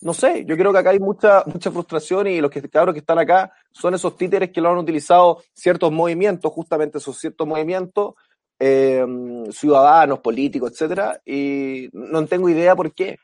[0.00, 3.00] No sé, yo creo que acá hay mucha, mucha frustración y los que, cabros que
[3.00, 8.14] están acá son esos títeres que lo han utilizado ciertos movimientos, justamente esos ciertos movimientos,
[8.60, 9.04] eh,
[9.50, 13.18] ciudadanos, políticos, etcétera, y no tengo idea por qué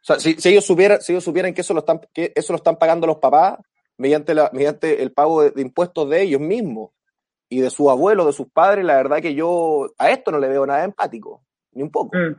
[0.00, 3.06] si, ellos supieran, si ellos supieran que eso lo están, que eso lo están pagando
[3.06, 3.58] los papás
[3.96, 6.90] mediante la, mediante el pago de, impuestos de ellos mismos
[7.48, 10.48] y de su abuelo, de sus padres, la verdad que yo a esto no le
[10.48, 12.36] veo nada empático, ni un poco, mm.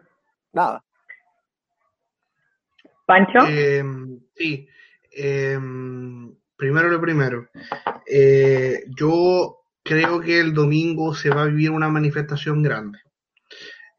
[0.54, 0.84] nada.
[3.06, 3.40] Pancho.
[3.48, 4.68] Em, sí.
[5.12, 7.48] Em, primero lo primero.
[8.06, 13.00] Eh, yo creo que el domingo se va a vivir una manifestación grande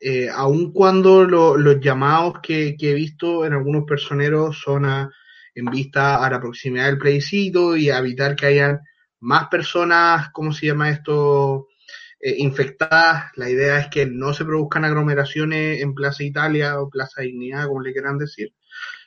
[0.01, 4.87] eh, aun cuando los llamados que, he visto en algunos personeros son
[5.55, 8.81] en vista a la proximidad del plebiscito y a evitar que hayan
[9.21, 11.69] más personas, ¿cómo se llama esto?
[12.23, 13.31] Eh, infectadas.
[13.37, 17.81] La idea es que no se produzcan aglomeraciones en Plaza Italia o Plaza Dignidad, como
[17.81, 18.53] le quieran decir.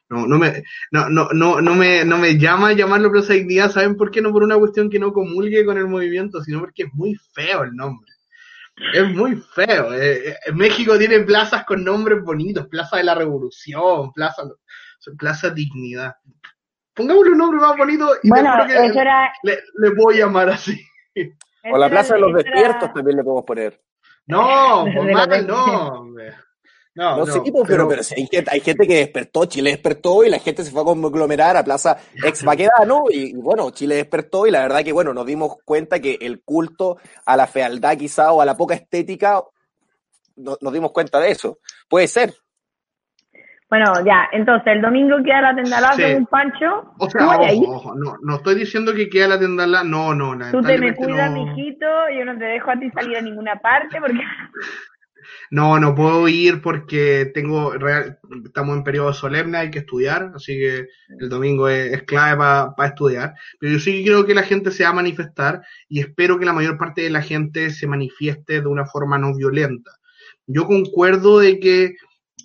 [0.09, 3.95] No, no me, no, no, no, no me, no me llama llamarlo Plaza Dignidad, ¿saben
[3.97, 4.21] por qué?
[4.21, 7.63] No por una cuestión que no comulgue con el movimiento, sino porque es muy feo
[7.63, 8.12] el nombre.
[8.93, 9.93] Es muy feo.
[9.93, 14.43] Eh, eh, México tiene plazas con nombres bonitos, Plaza de la Revolución, Plaza,
[15.17, 16.15] Plaza Dignidad.
[16.93, 20.79] Pongámosle un nombre más bonito y bueno, le, le, puedo llamar así.
[21.71, 23.81] O la Plaza de los Despiertos también le podemos poner.
[24.27, 26.05] No, mal, no.
[26.95, 30.37] No, no, pues, pero, pero, hay, gente, hay, gente, que despertó, Chile despertó y la
[30.37, 34.51] gente se fue a conglomerar a Plaza Ex Baquedano y, y, bueno, Chile despertó y
[34.51, 38.41] la verdad que bueno, nos dimos cuenta que el culto a la fealdad quizá o
[38.41, 39.41] a la poca estética,
[40.35, 41.57] no, nos dimos cuenta de eso.
[41.89, 42.35] Puede ser.
[43.69, 46.03] Bueno, ya, entonces el domingo queda la tendalá Sí.
[46.03, 46.93] con un pancho.
[46.99, 50.37] O ¿Tú sea, ojo, ojo, no, no estoy diciendo que quede la tendala, no, no,
[50.51, 51.43] Tú te me cuidas, no.
[51.43, 54.19] mijito, yo no te dejo a ti salir a ninguna parte porque
[55.49, 60.57] No, no puedo ir porque tengo real- estamos en periodo solemne, hay que estudiar, así
[60.57, 60.87] que
[61.19, 63.33] el domingo es, es clave para estudiar.
[63.59, 66.53] Pero yo sí creo que la gente se va a manifestar y espero que la
[66.53, 69.91] mayor parte de la gente se manifieste de una forma no violenta.
[70.45, 71.95] Yo concuerdo de que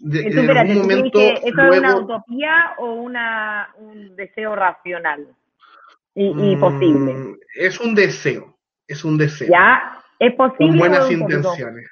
[0.01, 4.55] de, en algún ¿tú crees momento que ¿Eso es una utopía o una, un deseo
[4.55, 5.27] racional
[6.15, 7.17] y, y mm, posible?
[7.57, 9.49] es un deseo, es un deseo.
[9.51, 10.01] ¿Ya?
[10.19, 10.69] ¿Es posible?
[10.71, 11.91] con buenas intenciones.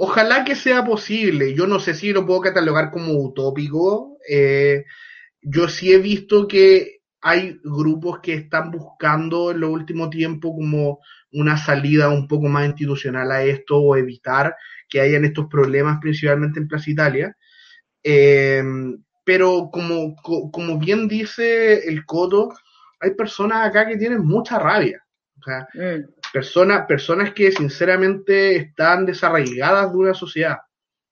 [0.00, 1.54] Ojalá que sea posible.
[1.54, 4.18] Yo no sé si lo puedo catalogar como utópico.
[4.28, 4.84] Eh,
[5.42, 11.00] yo sí he visto que hay grupos que están buscando en lo último tiempo como
[11.32, 14.54] una salida un poco más institucional a esto o evitar
[14.88, 17.36] que hayan estos problemas principalmente en Plaza Italia.
[18.02, 18.62] Eh,
[19.24, 22.50] pero como, co- como bien dice el Coto,
[23.00, 25.02] hay personas acá que tienen mucha rabia.
[25.38, 26.04] O sea, Mm.
[26.32, 30.58] Personas, que sinceramente están desarraigadas de una sociedad,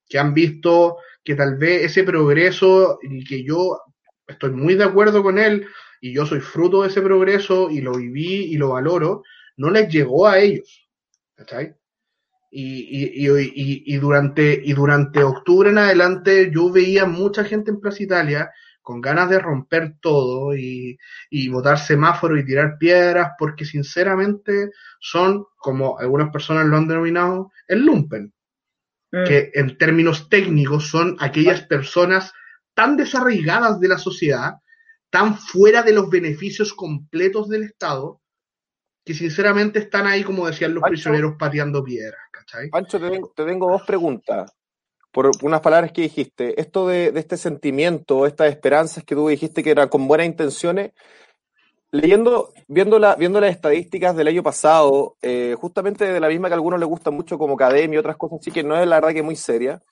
[0.09, 3.81] que han visto que tal vez ese progreso y que yo
[4.27, 5.67] estoy muy de acuerdo con él
[6.01, 9.23] y yo soy fruto de ese progreso y lo viví y lo valoro,
[9.57, 10.89] no les llegó a ellos.
[11.35, 11.75] ¿Cachai?
[12.51, 17.81] Y, y, y, y durante, y durante octubre en adelante yo veía mucha gente en
[17.81, 18.51] Plaza Italia
[18.87, 20.97] con ganas de romper todo y,
[21.29, 24.71] y botar semáforos y tirar piedras porque sinceramente
[25.01, 28.33] son, como algunas personas lo han denominado, el lumpen,
[29.13, 29.25] Mm.
[29.25, 32.33] que en términos técnicos son aquellas personas
[32.75, 34.55] tan desarraigadas de la sociedad,
[35.11, 38.21] tan fuera de los beneficios completos del Estado,
[39.05, 40.91] que sinceramente están ahí, como decían los Pancho.
[40.93, 42.69] prisioneros, pateando piedras, ¿cachai?
[42.69, 44.53] Pancho, te tengo, te tengo dos preguntas.
[45.17, 49.71] Por unas palabras que dijiste, esto de, este sentimiento, estas esperanzas que tú dijiste que
[49.71, 50.93] eran con buenas intenciones,
[51.91, 56.57] leyendo, viendo, viendo las estadísticas del año pasado, eh, justamente de la misma que a
[56.57, 59.15] algunos les gusta mucho como academia y otras cosas así, que no es la verdad
[59.15, 59.83] que muy seria,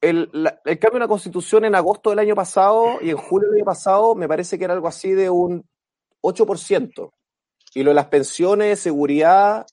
[0.00, 0.28] el,
[0.64, 3.66] el cambio de la constitución en agosto del año pasado y en julio del año
[3.66, 5.64] pasado me parece que era algo así de un
[6.22, 7.12] 8%.
[7.76, 9.64] Y lo de las pensiones, seguridad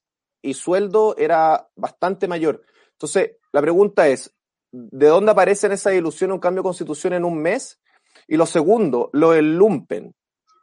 [0.43, 2.61] y sueldo era bastante mayor.
[2.91, 4.33] Entonces, la pregunta es,
[4.71, 7.79] ¿de dónde aparece en esa ilusión un cambio de constitución en un mes?
[8.27, 10.13] Y lo segundo, lo del lumpen.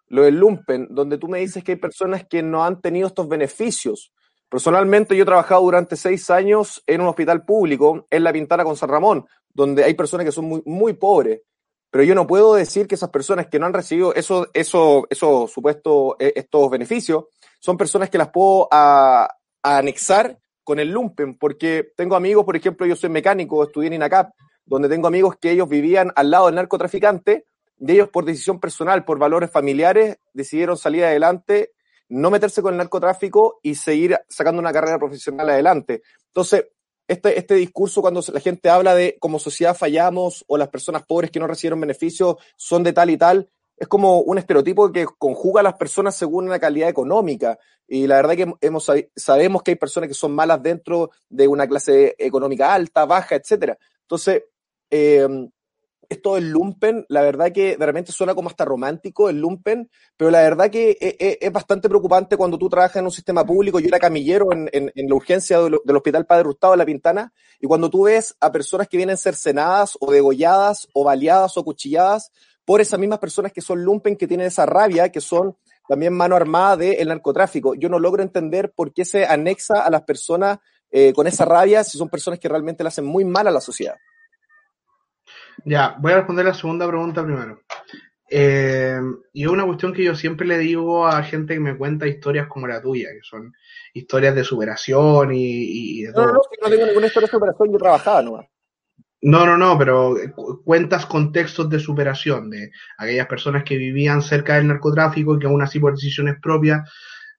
[0.09, 3.27] Lo del lumpen, donde tú me dices que hay personas que no han tenido estos
[3.27, 4.13] beneficios.
[4.49, 8.77] Personalmente, yo he trabajado durante seis años en un hospital público, en La Pintana con
[8.77, 11.41] San Ramón, donde hay personas que son muy, muy pobres.
[11.91, 15.47] Pero yo no puedo decir que esas personas que no han recibido esos eso, eso,
[15.47, 17.27] supuesto, eh, beneficios
[17.61, 18.69] son personas que las puedo
[19.63, 24.33] anexar con el lumpen, porque tengo amigos, por ejemplo, yo soy mecánico, estudié en INACAP,
[24.65, 27.47] donde tengo amigos que ellos vivían al lado del narcotraficante
[27.79, 31.73] y ellos por decisión personal, por valores familiares, decidieron salir adelante,
[32.09, 36.03] no meterse con el narcotráfico y seguir sacando una carrera profesional adelante.
[36.29, 36.67] Entonces,
[37.07, 41.31] este, este discurso cuando la gente habla de como sociedad fallamos o las personas pobres
[41.31, 45.61] que no recibieron beneficios son de tal y tal, es como un estereotipo que conjuga
[45.61, 47.59] a las personas según una calidad económica.
[47.87, 51.67] Y la verdad que hemos, sabemos que hay personas que son malas dentro de una
[51.67, 53.77] clase económica alta, baja, etcétera.
[54.03, 54.45] Entonces,
[54.91, 55.27] eh,
[56.09, 60.31] esto del lumpen, la verdad que de repente suena como hasta romántico el lumpen, pero
[60.31, 63.81] la verdad que es, es, es bastante preocupante cuando tú trabajas en un sistema público.
[63.81, 67.67] Yo era camillero en, la urgencia del, del, Hospital Padre Hurtado de La Pintana, y
[67.67, 72.31] cuando tú ves a personas que vienen cercenadas o degolladas o baleadas o cuchilladas
[72.65, 75.57] por esas mismas personas que son lumpen, que tienen esa rabia, que son
[75.89, 77.75] también mano armada del narcotráfico.
[77.75, 80.59] Yo no logro entender por qué se anexa a las personas
[80.91, 83.61] eh, con esa rabia si son personas que realmente le hacen muy mal a la
[83.61, 83.97] sociedad.
[85.65, 87.61] Ya, voy a responder la segunda pregunta primero.
[88.31, 88.99] Eh,
[89.33, 92.49] y es una cuestión que yo siempre le digo a gente que me cuenta historias
[92.49, 93.53] como la tuya, que son
[93.93, 96.27] historias de superación y, y de todo.
[96.27, 98.47] No, no, no, no tengo ninguna historia de superación, yo trabajaba nomás.
[99.27, 100.15] No, no, no, pero
[100.65, 105.63] cuentas contextos de superación de aquellas personas que vivían cerca del narcotráfico y que aún
[105.63, 106.87] así por decisiones propias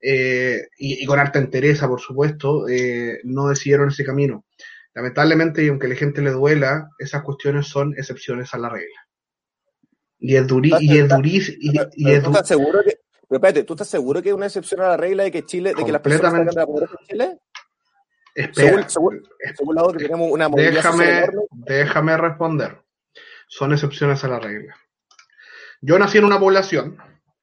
[0.02, 4.46] eh, y, y, con alta entereza, por supuesto, eh, no decidieron ese camino.
[4.96, 9.08] Lamentablemente, y aunque a la gente le duela, esas cuestiones son excepciones a la regla.
[10.18, 11.58] Y es, duri y es durísimo.
[11.94, 14.82] Y, es ¿Tú estás seguro que, pero espérate, ¿tú estás seguro que es una excepción
[14.82, 17.06] a la regla de que Chile, de que las personas salgan de la pobreza en
[17.06, 17.40] Chile?
[18.36, 22.82] Espera, según, según, según lado que tenemos una déjame, déjame responder.
[23.48, 24.76] Son excepciones a la regla.
[25.82, 26.98] Yo nací en una población,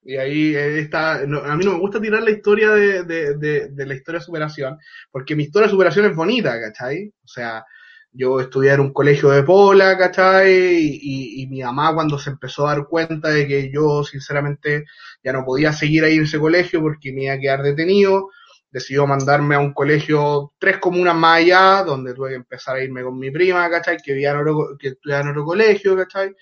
[0.04, 1.24] y ahí está.
[1.26, 4.18] No, a mí no me gusta tirar la historia de, de, de, de, la historia
[4.18, 4.78] de superación,
[5.10, 7.12] porque mi historia de superación es bonita, ¿cachai?
[7.24, 7.64] O sea,
[8.12, 10.52] Yo estudié en un colegio de Pola, ¿cachai?
[10.52, 14.84] Y, y, mi mamá cuando se empezó a dar cuenta de que yo sinceramente
[15.24, 18.30] ya no podía seguir ahí en ese colegio porque me iba a quedar detenido,
[18.72, 23.02] decidió mandarme a un colegio tres comunas más allá, donde tuve que empezar a irme
[23.02, 23.98] con mi prima, ¿cachai?
[23.98, 26.34] Que, vivía en otro, que estudiaba en otro colegio, ¿cachai?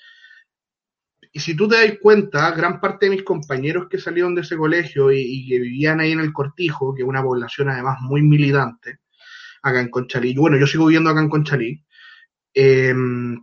[1.33, 4.57] Y si tú te das cuenta, gran parte de mis compañeros que salieron de ese
[4.57, 8.99] colegio y, que vivían ahí en el Cortijo, que es una población además muy militante,
[9.63, 11.85] acá en Conchalí, bueno, yo sigo viviendo acá en Conchalí,
[12.55, 13.43] em,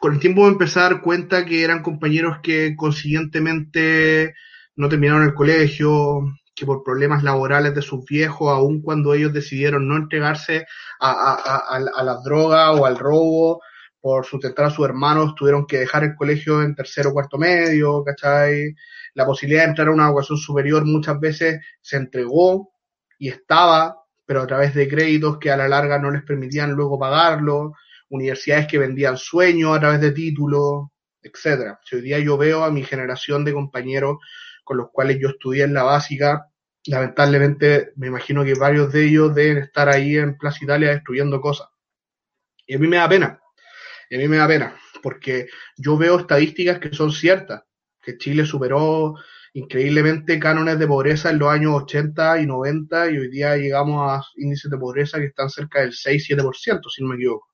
[0.00, 4.34] con el tiempo me empecé a dar cuenta que eran compañeros que consiguientemente
[4.76, 6.24] no terminaron el colegio,
[6.54, 10.66] que por problemas laborales de sus viejos, aun cuando ellos decidieron no entregarse
[11.00, 13.60] a, a, a las drogas o al robo,
[14.04, 18.04] por sustentar a sus hermanos, tuvieron que dejar el colegio en tercero o cuarto medio,
[18.04, 18.74] ¿cachai?
[19.14, 22.70] La posibilidad de entrar a una educación superior muchas veces se entregó
[23.18, 23.96] y estaba,
[24.26, 27.72] pero a través de créditos que a la larga no les permitían luego pagarlo,
[28.10, 30.88] universidades que vendían sueños a través de títulos,
[31.22, 31.80] etcétera.
[31.82, 34.18] Si hoy día yo veo a mi generación de compañeros
[34.64, 36.50] con los cuales yo estudié en la básica,
[36.86, 41.68] lamentablemente me imagino que varios de ellos deben estar ahí en Plaza Italia destruyendo cosas.
[42.66, 43.40] Y a mí me da pena,
[44.10, 45.46] y a mí me da pena, porque
[45.76, 47.62] yo veo estadísticas que son ciertas,
[48.02, 49.14] que Chile superó
[49.54, 54.22] increíblemente cánones de pobreza en los años 80 y 90 y hoy día llegamos a
[54.36, 57.48] índices de pobreza que están cerca del 6-7%, si no me equivoco.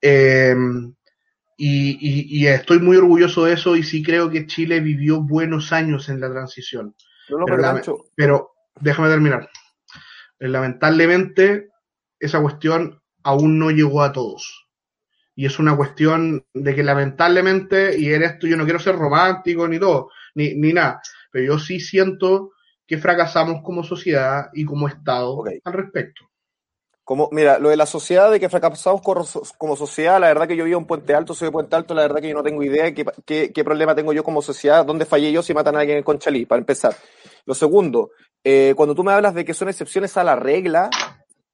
[0.00, 0.94] Em,
[1.58, 6.20] y, estoy muy orgulloso de eso y sí creo que Chile vivió buenos años en
[6.20, 6.94] la transición.
[7.46, 8.50] pero, pero
[8.80, 9.50] déjame terminar.
[10.38, 11.68] Lamentablemente,
[12.20, 14.68] esa cuestión aún no llegó a todos
[15.34, 19.68] y es una cuestión de que lamentablemente, y en esto yo no quiero ser romántico
[19.68, 21.00] ni todo, ni, ni nada,
[21.30, 22.52] pero yo sí siento
[22.86, 26.28] que fracasamos como sociedad y como Estado al respecto.
[27.08, 29.00] Como, mira, lo de la sociedad, de que fracasamos
[29.56, 32.02] como sociedad, la verdad que yo vivo en Puente Alto, soy de Puente Alto, la
[32.02, 34.84] verdad que yo no tengo idea de qué, qué, qué problema tengo yo como sociedad,
[34.84, 36.94] dónde fallé yo si matan a alguien en Conchalí, para empezar.
[37.46, 38.10] Lo segundo,
[38.44, 40.90] eh, cuando tú me hablas de que son excepciones a la regla,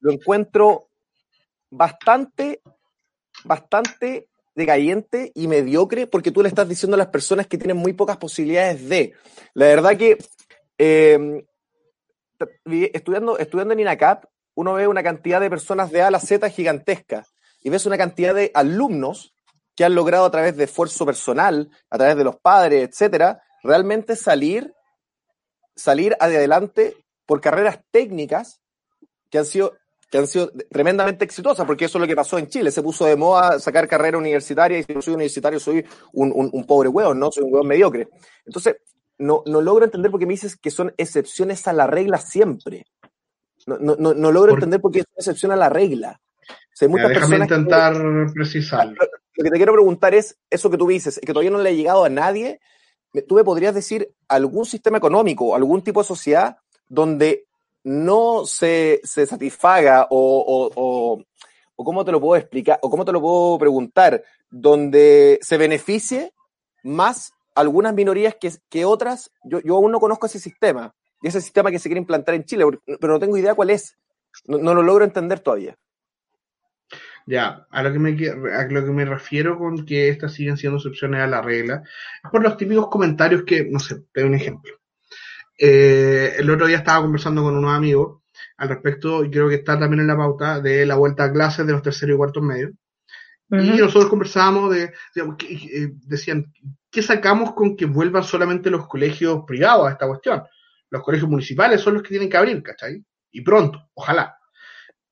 [0.00, 0.88] lo encuentro
[1.70, 2.60] bastante
[3.44, 4.26] bastante
[4.56, 8.16] decayente y mediocre porque tú le estás diciendo a las personas que tienen muy pocas
[8.16, 9.12] posibilidades de.
[9.52, 10.18] La verdad que
[10.78, 11.44] eh,
[12.92, 14.24] estudiando, estudiando en INACAP,
[14.54, 17.24] uno ve una cantidad de personas de A a la Z gigantesca
[17.60, 19.34] y ves una cantidad de alumnos
[19.74, 24.14] que han logrado a través de esfuerzo personal, a través de los padres, etcétera, realmente
[24.14, 24.72] salir,
[25.74, 26.96] salir adelante
[27.26, 28.60] por carreras técnicas
[29.30, 29.74] que han sido
[30.10, 32.70] que han sido tremendamente exitosas, porque eso es lo que pasó en Chile.
[32.70, 36.64] Se puso de moda sacar carrera universitaria y si no soy universitario soy un, un,
[36.66, 37.32] pobre hueón, ¿no?
[37.32, 38.08] Soy un hueón mediocre.
[38.46, 38.76] Entonces,
[39.18, 42.86] no, no logro entender por qué me dices que son excepciones a la regla siempre.
[43.66, 46.20] No, no, no, logro entender por qué es una excepción a la regla.
[46.78, 47.94] déjame intentar
[48.34, 48.88] precisar.
[48.88, 51.72] Lo que te quiero preguntar es, eso que tú dices, que todavía no le ha
[51.72, 52.60] llegado a nadie,
[53.26, 56.56] ¿tú me podrías decir algún sistema económico, algún tipo de sociedad
[56.88, 57.46] donde
[57.82, 61.22] no se, se satisfaga o, o,
[61.76, 66.32] o, cómo te lo puedo explicar o cómo te lo puedo preguntar, donde se beneficie
[66.82, 69.30] más algunas minorías que, que otras.
[69.42, 70.94] Yo, yo aún no conozco ese sistema
[71.24, 72.66] y ese sistema que se quiere implantar en Chile,
[73.00, 73.96] pero no tengo idea cuál es.
[74.46, 75.74] No, no lo logro entender todavía.
[77.24, 80.76] Ya, a lo, que me, a lo que me refiero con que estas siguen siendo
[80.76, 81.82] excepciones a la regla,
[82.22, 84.74] es por los típicos comentarios que, no sé, te doy un ejemplo.
[85.58, 88.20] Eh, el otro día estaba conversando con unos amigos
[88.58, 91.66] al respecto, y creo que está también en la pauta, de la vuelta a clases
[91.66, 92.72] de los terceros y cuartos medios.
[93.50, 96.52] Y nosotros conversábamos de, eh, decían,
[96.90, 100.42] ¿qué sacamos con que vuelvan solamente los colegios privados a esta cuestión?
[100.94, 103.04] Los colegios municipales son los que tienen que abrir, ¿cachai?
[103.32, 104.38] Y pronto, ojalá.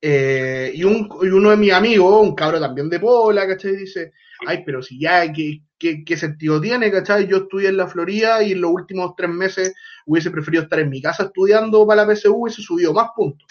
[0.00, 3.74] Eh, y, un, y uno de mis amigos, un cabro también de Pola, ¿cachai?
[3.74, 4.12] Dice,
[4.46, 7.26] ay, pero si ya, ¿qué, qué, sentido tiene, ¿cachai?
[7.26, 9.74] Yo estudié en la Florida y en los últimos tres meses
[10.06, 13.48] hubiese preferido estar en mi casa estudiando para la PSU y se subió más puntos.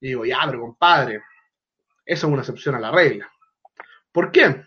[0.00, 1.20] Y digo, ya, pero compadre,
[2.06, 3.30] eso es una excepción a la regla.
[4.10, 4.64] ¿Por qué?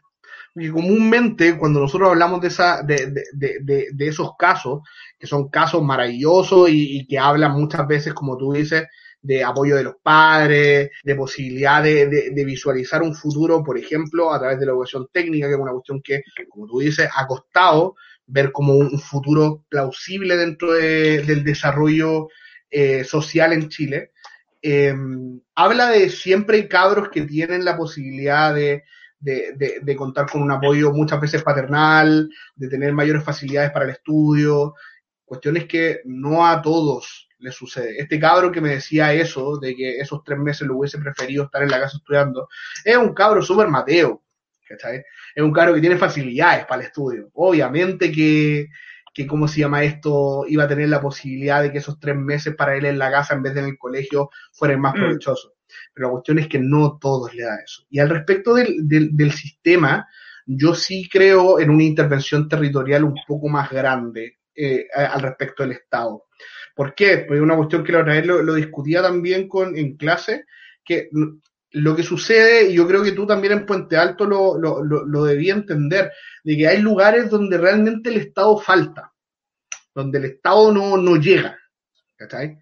[0.53, 4.81] Porque comúnmente cuando nosotros hablamos de, esa, de, de, de, de esos casos,
[5.17, 8.83] que son casos maravillosos y, que hablan muchas veces, como tú dices,
[9.21, 14.39] de apoyo de los padres, de posibilidad de, de, visualizar un futuro, por ejemplo, a
[14.39, 17.95] través de la educación técnica, que es una cuestión que, como tú dices, ha costado
[18.27, 22.27] ver como un futuro plausible dentro del desarrollo
[22.69, 24.11] eh, social en Chile.
[24.61, 28.83] Em, habla de siempre hay cabros que tienen la posibilidad de,
[29.24, 33.91] de, de, contar con un apoyo muchas veces paternal, de tener mayores facilidades para el
[33.91, 34.76] estudio,
[35.24, 37.97] cuestiones que no a todos le sucede.
[37.97, 41.63] Este cabro que me decía eso, de que esos tres meses lo hubiese preferido estar
[41.63, 42.47] en la casa estudiando,
[42.84, 44.24] es un cabro súper mateo,
[44.67, 45.03] ¿cachai?
[45.36, 47.30] Es un cabro que tiene facilidades para el estudio.
[47.34, 48.67] Obviamente que,
[49.13, 50.45] que, ¿cómo se llama esto?
[50.47, 53.34] Iba a tener la posibilidad de que esos tres meses para él en la casa
[53.34, 54.97] en vez de en el colegio fueran más mm.
[54.97, 55.52] provechosos.
[55.93, 57.84] Pero la cuestión es que no todos le da eso.
[57.89, 60.07] Y al respecto del, del sistema,
[60.45, 65.74] yo sí creo en una intervención territorial un poco más grande eh, al respecto del
[65.74, 66.26] Estado.
[66.76, 67.26] ¿Por qué?
[67.28, 70.45] Pues una cuestión que la otra vez lo, discutía también con, en clase,
[70.84, 71.09] que
[71.71, 75.24] lo que sucede, y yo creo que tú también en Puente Alto lo, lo, lo,
[75.24, 76.11] debías entender,
[76.43, 79.11] de que hay lugares donde realmente el Estado falta,
[79.93, 81.57] donde el Estado no, no llega.
[82.15, 82.57] ¿cachai?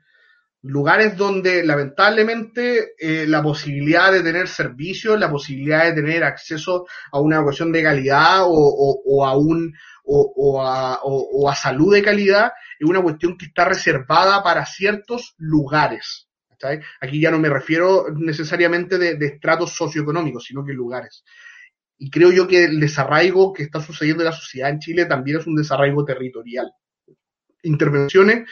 [0.63, 7.19] Lugares donde lamentablemente eh, la posibilidad de tener servicios, la posibilidad de tener acceso a
[7.19, 12.51] una educación de calidad o, o a un, o, a, o, a, salud de calidad
[12.79, 16.27] es una cuestión que está reservada para ciertos lugares.
[16.99, 21.23] Aquí ya no me refiero necesariamente de estratos socioeconómicos, sino que lugares.
[22.03, 25.37] Y creo yo que el desarraigo que está sucediendo en la sociedad en Chile también
[25.37, 26.71] es un desarraigo territorial.
[27.61, 28.49] Intervenciones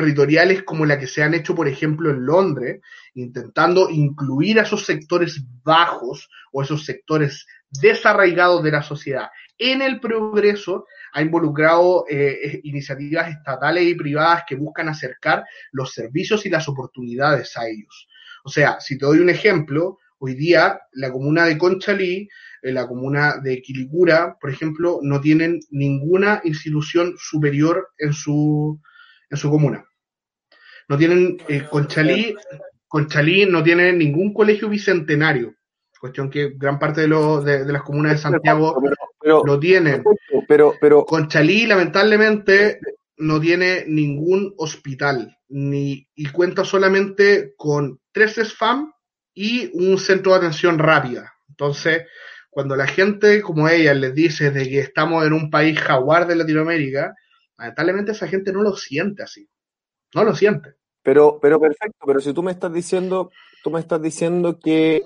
[0.00, 2.80] territoriales como la que se han hecho, por ejemplo, en Londres,
[3.14, 9.28] intentando incluir a esos sectores bajos o esos sectores desarraigados de la sociedad
[9.58, 15.92] en el progreso ha involucrado eh, eh, iniciativas estatales y privadas que buscan acercar los
[15.92, 18.08] servicios y las oportunidades a ellos.
[18.44, 22.28] O sea, si te doy un ejemplo, hoy día la comuna de Conchalí,
[22.62, 28.80] eh, la comuna de Quilicura, por ejemplo, no tienen ninguna institución superior en su,
[29.30, 29.84] en su comuna.
[30.88, 31.38] No tienen,
[31.70, 32.34] Conchalí,
[32.86, 35.54] Conchalí no tiene ningún colegio bicentenario
[35.98, 38.80] cuestión que gran parte de, de, las comunas de Santiago
[39.22, 40.04] lo tienen.
[40.46, 42.80] Pero, pero, Conchalí, lamentablemente,
[43.16, 48.92] no tiene ningún hospital, ni, y cuenta solamente con tres SFAM
[49.34, 51.32] y un centro de atención rápida.
[51.48, 52.04] Entonces,
[52.50, 56.36] cuando la gente como ella les dice de que estamos en un país jaguar de
[56.36, 57.14] Latinoamérica,
[57.56, 59.48] lamentablemente esa gente no lo siente así.
[60.14, 60.74] No lo siente.
[61.08, 63.30] Pero, pero perfecto, pero si tú me estás diciendo,
[63.64, 65.02] tú me estás diciendo que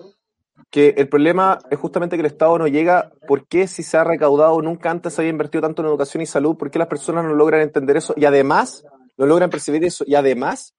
[0.68, 4.02] que el problema es justamente que el Estado no llega, ¿por qué si se ha
[4.02, 6.56] recaudado nunca antes se había invertido tanto en educación y salud?
[6.56, 8.14] ¿Por qué las personas no logran entender eso?
[8.16, 8.84] Y además,
[9.16, 10.02] no logran percibir eso.
[10.04, 10.74] Y además,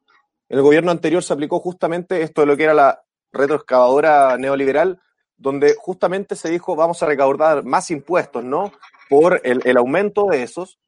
[0.49, 3.01] en el gobierno anterior se aplicó justamente esto de lo que era la
[3.31, 4.99] retroexcavadora neoliberal,
[5.37, 8.73] donde justamente se dijo vamos a recaudar más impuestos, ¿no?
[9.09, 10.79] Por el, el aumento de esos.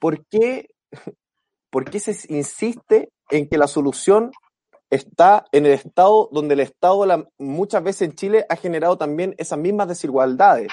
[0.00, 0.70] ¿Por qué,
[1.68, 4.32] ¿Por qué se insiste en que la solución
[4.90, 9.58] está en el Estado donde el Estado muchas veces en Chile ha generado también esas
[9.58, 10.68] mismas desigualdades.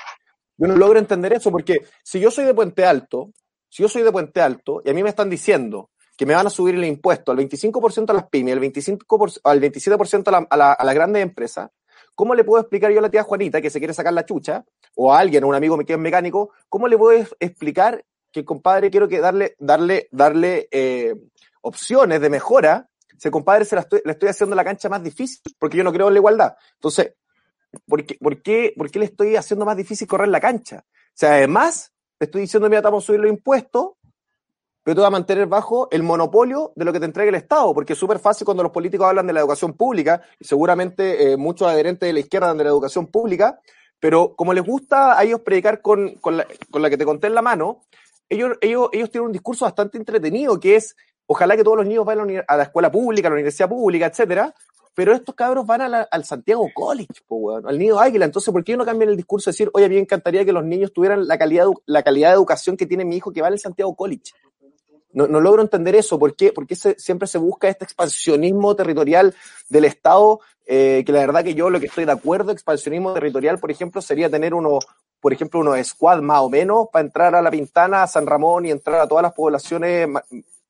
[0.58, 3.32] Yo no logro entender eso porque si yo soy de Puente Alto,
[3.70, 6.46] si yo soy de Puente Alto y a mí me están diciendo que me van
[6.46, 10.58] a subir el impuesto al 25% a las pymes, al 25%, al 27% a, a,
[10.58, 11.72] la, a las grandes empresas,
[12.14, 14.64] ¿cómo le puedo explicar yo a la tía Juanita que se quiere sacar la chucha,
[14.96, 18.90] o a alguien, a un amigo que es mecánico, cómo le puedo explicar que, compadre,
[18.92, 21.16] quiero que darle, darle, darle eh,
[21.62, 22.88] opciones de mejora
[23.22, 25.94] ese compadre, se la estoy, le estoy haciendo la cancha más difícil, porque yo no
[25.94, 26.56] creo en la igualdad.
[26.74, 27.14] Entonces,
[27.86, 30.84] ¿por qué, por qué, por qué le estoy haciendo más difícil correr la cancha?
[30.88, 33.92] O sea, además, le estoy diciendo, mira, estamos a subir los impuestos,
[34.84, 37.72] pero tú vas a mantener bajo el monopolio de lo que te entrega el Estado,
[37.76, 41.38] porque es súper fácil cuando los políticos hablan de la educación pública, y seguramente eh,
[41.38, 43.60] muchos adherentes de la izquierda hablan de la educación pública,
[44.00, 47.28] pero como les gusta a ellos predicar con, con, la, con la que te conté
[47.28, 47.84] en la mano,
[48.30, 50.96] ellos, ellos, ellos tienen un discurso bastante entretenido, que es,
[51.34, 54.54] Ojalá que todos los niños vayan a la escuela pública, a la universidad pública, etcétera,
[54.94, 57.24] pero estos cabros van al Santiago College,
[57.64, 58.26] al Nido Águila.
[58.26, 60.52] Entonces, ¿por qué no cambian el discurso y decir, oye, a mí me encantaría que
[60.52, 63.48] los niños tuvieran la calidad, la calidad de educación que tiene mi hijo que va
[63.48, 64.34] al Santiago College?
[65.14, 66.20] No, logro entender eso.
[66.20, 69.34] ¿Por qué, Porque siempre se busca este expansionismo territorial
[69.70, 70.42] del Estado?
[70.66, 74.02] Eh, que la verdad que yo lo que estoy de acuerdo, expansionismo territorial, por ejemplo,
[74.02, 74.80] sería tener uno,
[75.22, 78.66] por ejemplo, unos squad más o menos para entrar a La Pintana, a San Ramón
[78.66, 80.10] y entrar a todas las poblaciones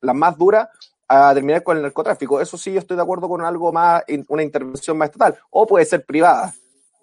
[0.02, 0.68] las más duras,
[1.08, 2.40] a terminar con el narcotráfico.
[2.40, 5.38] Eso sí, yo estoy de acuerdo con algo más, una intervención más estatal.
[5.50, 6.54] O puede ser privada,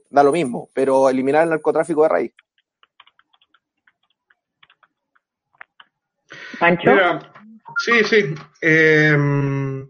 [0.10, 2.34] da lo mismo, pero eliminar el narcotráfico de raíz.
[6.60, 6.92] Pancho.
[7.78, 8.36] sí, sí.
[8.62, 9.90] Em,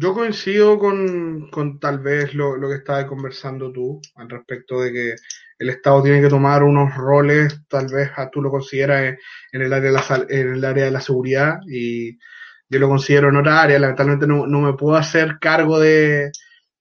[0.00, 5.14] yo coincido con, tal vez lo, que estabas conversando tú al respecto de que
[5.58, 9.18] el Estado tiene que tomar unos roles, tal vez ah, tú lo consideras
[9.52, 12.16] en el área de la, en el área de la seguridad y
[12.70, 16.32] yo lo considero en otra área, lamentablemente no, me puedo hacer cargo de,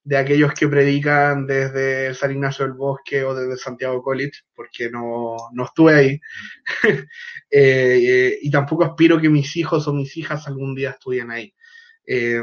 [0.04, 5.36] de aquellos que predican desde San Ignacio del Bosque o desde Santiago College, porque no,
[5.52, 6.20] no estuve ahí.
[7.52, 11.52] Eh, y tampoco aspiro que mis hijos o mis hijas algún día estudien ahí.
[12.06, 12.40] Eh,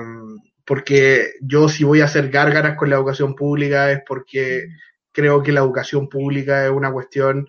[0.66, 4.68] porque yo si voy a hacer gárgaras con la educación pública es porque
[5.12, 7.48] creo que la educación pública es una cuestión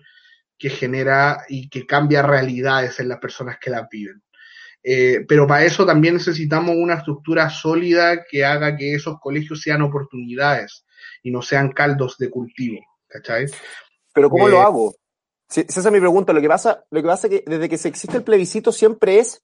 [0.56, 4.22] que genera y que cambia realidades en las personas que la viven.
[4.82, 9.82] Eh, pero para eso también necesitamos una estructura sólida que haga que esos colegios sean
[9.82, 10.84] oportunidades
[11.22, 12.80] y no sean caldos de cultivo.
[13.06, 13.46] ¿Cachai?
[14.14, 14.94] Pero ¿cómo lo eh, hago?
[15.48, 16.32] Esa es mi pregunta.
[16.32, 19.18] Lo que pasa, lo que pasa es que desde que se existe el plebiscito siempre
[19.18, 19.42] es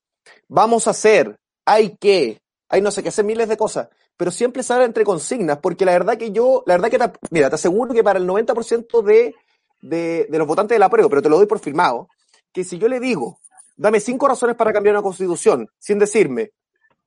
[0.49, 4.63] vamos a hacer, hay que, hay no sé qué hacer miles de cosas, pero siempre
[4.63, 7.93] se habla entre consignas, porque la verdad que yo, la verdad que, mira, te aseguro
[7.95, 9.35] que para el 90% de,
[9.81, 12.09] de, de los votantes de la prueba, pero te lo doy por firmado,
[12.53, 13.39] que si yo le digo
[13.77, 16.53] Dame cinco razones para cambiar una constitución, sin decirme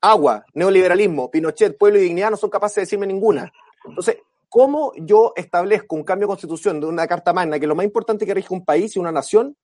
[0.00, 3.50] agua, neoliberalismo, Pinochet, pueblo y dignidad, no son capaces de decirme ninguna.
[3.84, 4.18] Entonces,
[4.50, 7.86] ¿cómo yo establezco un cambio de constitución de una carta magna, que es lo más
[7.86, 9.56] importante que rige un país y una nación?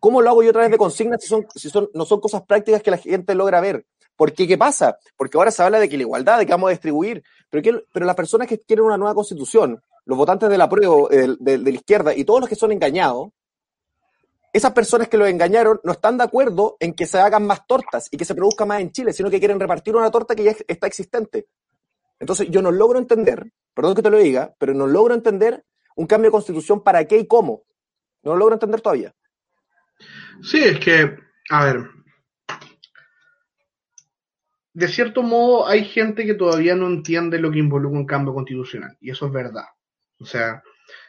[0.00, 2.42] ¿Cómo lo hago yo a través de consignas si, son, si son, no son cosas
[2.42, 3.84] prácticas que la gente logra ver?
[4.18, 4.98] Porque, ¿qué pasa?
[5.16, 8.04] Porque ahora se habla de que la igualdad, de que vamos a distribuir, pero, pero
[8.04, 11.70] las personas que quieren una nueva constitución, los votantes de la prueba, de, de la
[11.70, 13.28] izquierda y todos los que son engañados,
[14.52, 18.08] esas personas que lo engañaron no están de acuerdo en que se hagan más tortas
[18.10, 20.52] y que se produzca más en Chile, sino que quieren repartir una torta que ya
[20.66, 21.46] está existente.
[22.18, 25.64] Entonces, yo no logro entender, perdón que te lo diga, pero no logro entender
[25.94, 27.62] un cambio de constitución para qué y cómo.
[28.24, 29.14] No lo logro entender todavía.
[30.42, 31.16] Sí, es que,
[31.50, 31.84] a ver,
[34.78, 38.96] de cierto modo hay gente que todavía no entiende lo que involucra un cambio constitucional,
[39.00, 39.64] y eso es verdad.
[40.20, 40.62] O sea,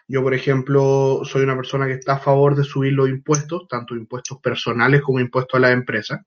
[0.07, 3.95] yo, por ejemplo, soy una persona que está a favor de subir los impuestos, tanto
[3.95, 6.20] impuestos personales como impuestos a las empresas.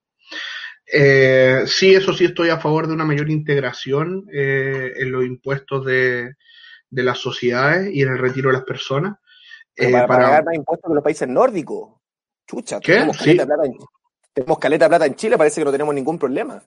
[0.86, 5.84] Eh, sí, eso sí, estoy a favor de una mayor integración eh, en los impuestos
[5.84, 6.36] de,
[6.90, 9.18] las sociedades y en el retiro de las personas.
[9.74, 11.94] Eh, para, pagar más impuestos que los países nórdicos.
[12.46, 13.72] Chucha, Tenemos, caleta plata en,
[14.32, 16.62] tenemos caleta plata en Chile, parece que no tenemos ningún problema.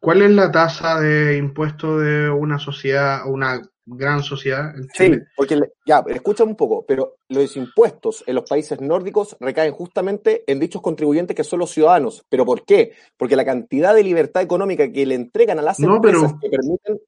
[0.00, 3.60] ¿Cuál es la tasa de impuestos de una sociedad, una
[3.96, 5.18] gran sociedad en Chile.
[5.18, 10.44] Sí, porque ya, escucha un poco, pero los impuestos en los países nórdicos recaen justamente
[10.46, 12.24] en dichos contribuyentes que son los ciudadanos.
[12.28, 12.92] ¿Pero por qué?
[13.16, 17.00] Porque la cantidad de libertad económica que le entregan a las empresas que permiten.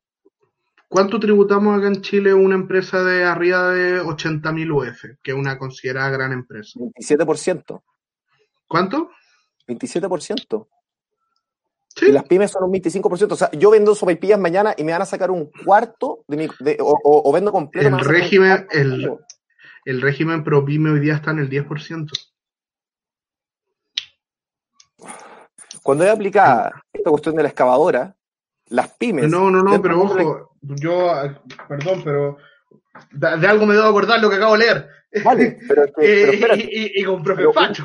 [0.88, 5.56] ¿Cuánto tributamos acá en Chile una empresa de arriba de 80.000 UF, que es una
[5.56, 6.78] considerada gran empresa?
[6.78, 7.82] 27%.
[8.66, 9.10] ¿Cuánto?
[9.66, 10.66] 27%.
[12.00, 13.32] Y las pymes son un 25%.
[13.32, 16.48] O sea, yo vendo sopaipillas mañana y me van a sacar un cuarto de mi,
[16.80, 17.88] o, vendo completo.
[17.88, 19.18] El régimen, el,
[19.84, 22.10] el régimen pro pyme hoy día está en el 10%.
[25.82, 28.14] Cuando he aplicado esta cuestión de la excavadora,
[28.68, 29.28] las pymes.
[29.28, 31.12] No, no, no, pero ojo, yo,
[31.68, 32.38] perdón, pero
[33.10, 34.88] de, algo me debo acordar lo que acabo de leer.
[35.24, 36.68] Vale, pero, espérate.
[36.70, 37.84] y, con profe Pacho.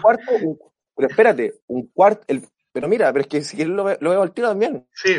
[0.96, 2.44] pero espérate, un cuarto, el,
[2.78, 4.86] pero mira, pero es que si lo, lo veo al tiro también.
[4.94, 5.16] Sí,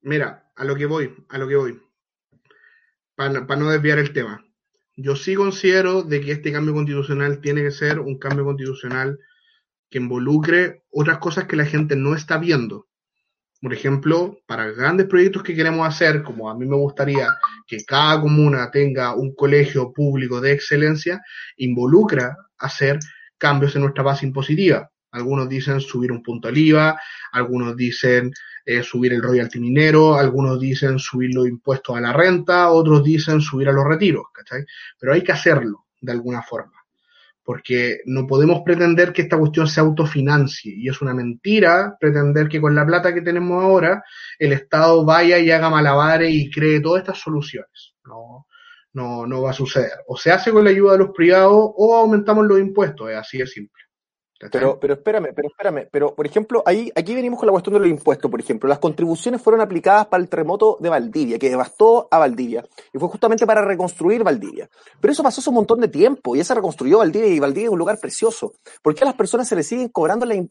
[0.00, 1.82] mira, a lo que voy, a lo que voy.
[3.14, 4.42] Para, no desviar el tema.
[4.96, 9.18] Yo sí considero de que este cambio constitucional tiene que ser un cambio constitucional
[9.90, 12.88] que involucre otras cosas que la gente no está viendo.
[13.60, 17.28] Por ejemplo, para grandes proyectos que queremos hacer, como a mí me gustaría
[17.66, 21.20] que cada comuna tenga un colegio público de excelencia,
[21.58, 22.98] involucra hacer
[23.36, 24.90] cambios en nuestra base impositiva.
[25.12, 26.98] Algunos dicen subir un punto al IVA,
[27.32, 28.32] algunos dicen
[28.64, 33.40] eh, subir el royalty minero, algunos dicen subir los impuestos a la renta, otros dicen
[33.40, 34.64] subir a los retiros, ¿cachai?
[34.98, 36.78] Pero hay que hacerlo de alguna forma,
[37.42, 42.60] porque no podemos pretender que esta cuestión se autofinancie y es una mentira pretender que
[42.60, 44.02] con la plata que tenemos ahora
[44.38, 47.94] el Estado vaya y haga malabares y cree todas estas soluciones.
[48.04, 48.46] No,
[48.94, 49.98] no, no va a suceder.
[50.06, 53.38] O se hace con la ayuda de los privados o aumentamos los impuestos, es así
[53.38, 53.82] de simple.
[54.50, 57.80] Pero, pero espérame, pero espérame, pero por ejemplo, ahí, aquí venimos con la cuestión de
[57.80, 58.68] los impuestos, por ejemplo.
[58.68, 63.08] Las contribuciones fueron aplicadas para el terremoto de Valdivia, que devastó a Valdivia, y fue
[63.08, 64.68] justamente para reconstruir Valdivia.
[65.00, 67.66] Pero eso pasó hace un montón de tiempo, y ya se reconstruyó Valdivia, y Valdivia
[67.66, 68.54] es un lugar precioso.
[68.82, 70.48] ¿Por qué a las personas se les siguen cobrando eh,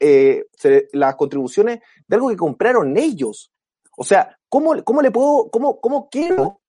[0.00, 3.52] eh, las contribuciones de algo que compraron ellos?
[3.96, 6.60] O sea, ¿cómo, cómo le puedo, cómo, cómo quiero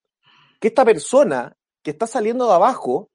[0.60, 3.10] que esta persona que está saliendo de abajo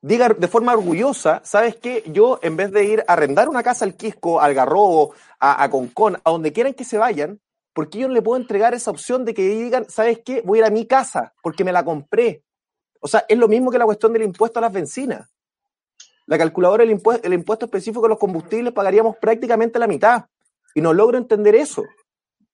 [0.00, 2.04] diga de forma orgullosa, ¿sabes qué?
[2.06, 5.70] Yo, en vez de ir a arrendar una casa al Quisco, al Garrobo, a, a
[5.70, 7.40] Concón, a donde quieran que se vayan,
[7.72, 10.42] ¿por qué yo no le puedo entregar esa opción de que digan, ¿sabes qué?
[10.42, 12.42] Voy a ir a mi casa porque me la compré.
[13.00, 15.30] O sea, es lo mismo que la cuestión del impuesto a las bencinas.
[16.26, 20.26] La calculadora del impuesto, el impuesto específico de los combustibles pagaríamos prácticamente la mitad.
[20.74, 21.84] Y no logro entender eso.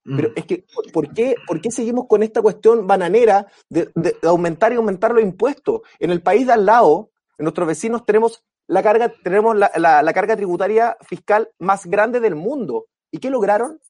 [0.05, 0.32] Pero mm.
[0.36, 3.90] es que, ¿por qué, ¿por qué seguimos con esta cuestión bananera de,
[4.22, 5.80] aumentar y aumentar los impuestos?
[5.99, 10.37] En el país de al lado, nuestros vecinos, tenemos la carga, tenemos la, la, carga
[10.37, 12.87] tributaria fiscal más grande del mundo.
[13.11, 13.80] ¿Y qué lograron?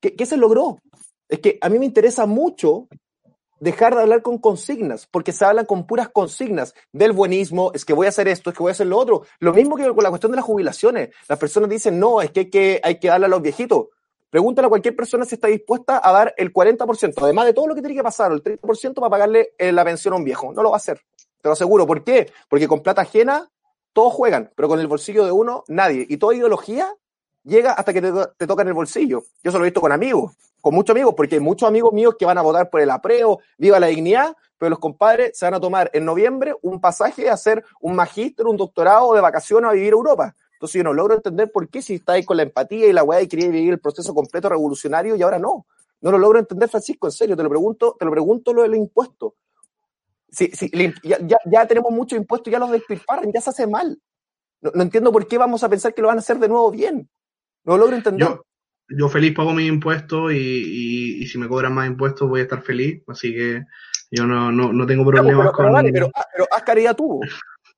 [0.00, 0.78] ¿Qué, ¿Qué se logró?
[1.28, 2.88] Es que a mí me interesa mucho
[3.60, 7.92] dejar de hablar con consignas, porque se hablan con puras consignas del buenismo, es que
[7.92, 9.22] voy a hacer esto, es que voy a hacer lo otro.
[9.38, 11.10] Lo mismo que con la cuestión de las jubilaciones.
[11.28, 13.88] Las personas dicen, no, es que hay que, hay que darle a los viejitos.
[14.30, 17.74] Pregúntale a cualquier persona si está dispuesta a dar el 40%, además de todo lo
[17.74, 20.52] que tiene que pasar, el 30% para pagarle eh, la pensión a un viejo.
[20.52, 21.00] No lo va a hacer.
[21.42, 21.86] Te lo aseguro.
[21.86, 22.32] ¿Por qué?
[22.48, 23.50] Porque con plata ajena
[23.92, 26.06] todos juegan, pero con el bolsillo de uno nadie.
[26.08, 26.94] Y toda ideología
[27.44, 29.24] llega hasta que te, toca en el bolsillo.
[29.42, 32.14] Yo se lo he visto con amigos, con muchos amigos, porque hay muchos amigos míos
[32.18, 35.54] que van a votar por el apruebo, viva la dignidad, pero los compadres se van
[35.54, 39.72] a tomar en noviembre un pasaje a hacer un magíster, un doctorado de vacaciones a
[39.72, 40.34] vivir Europa.
[40.52, 43.22] Entonces yo no logro entender por qué si estáis con la empatía y la weá
[43.22, 45.66] y quería vivir el proceso completo revolucionario y ahora no.
[46.02, 48.68] No lo logro entender, Francisco, en serio, te lo pregunto, te lo pregunto lo de
[48.68, 48.78] los
[50.30, 50.58] impuestos.
[50.58, 50.70] Si,
[51.02, 53.98] ya, ya, tenemos muchos impuestos, ya los despilfarran, ya se hace mal.
[54.60, 57.08] No, entiendo por qué vamos a pensar que lo van a hacer de nuevo bien.
[57.64, 58.28] No lo logro entender.
[58.88, 62.60] Yo, feliz pago mis impuestos y, y, si me cobran más impuestos voy a estar
[62.62, 63.62] feliz, así que
[64.10, 65.72] yo no, no, no tengo problemas con...
[65.92, 67.20] pero, pero haz caridad tú.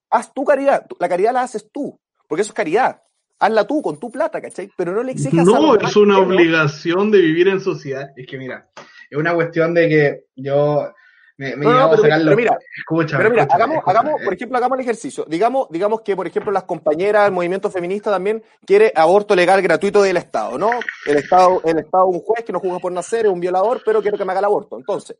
[0.08, 0.86] Haz tu caridad.
[0.98, 2.00] La caridad la haces tú
[2.32, 3.02] porque eso es caridad.
[3.38, 4.70] Hazla tú con tu plata, ¿cachai?
[4.74, 8.08] Pero no le exijas No, es una obligación de vivir en sociedad.
[8.16, 8.70] Es que mira,
[9.10, 10.94] es una cuestión de que yo
[11.36, 12.58] me, me no, pero, pero, mira,
[12.88, 15.24] pero mira, hagamos, hagamos, por ejemplo, hagamos el ejercicio.
[15.28, 20.02] Digamos, digamos que, por ejemplo, las compañeras del movimiento feminista también quiere aborto legal gratuito
[20.02, 20.70] del Estado, ¿no?
[21.06, 24.02] El Estado, el Estado, un juez que no juzga por nacer, es un violador, pero
[24.02, 24.76] quiero que me haga el aborto.
[24.76, 25.16] Entonces,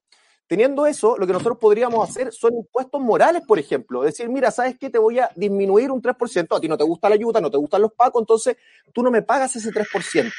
[0.53, 4.03] Teniendo eso, lo que nosotros podríamos hacer son impuestos morales, por ejemplo.
[4.03, 4.91] Decir, mira, ¿sabes qué?
[4.91, 6.55] Te voy a disminuir un 3%.
[6.55, 8.57] A ti no te gusta la ayuda, no te gustan los pagos, entonces
[8.93, 10.31] tú no me pagas ese 3%.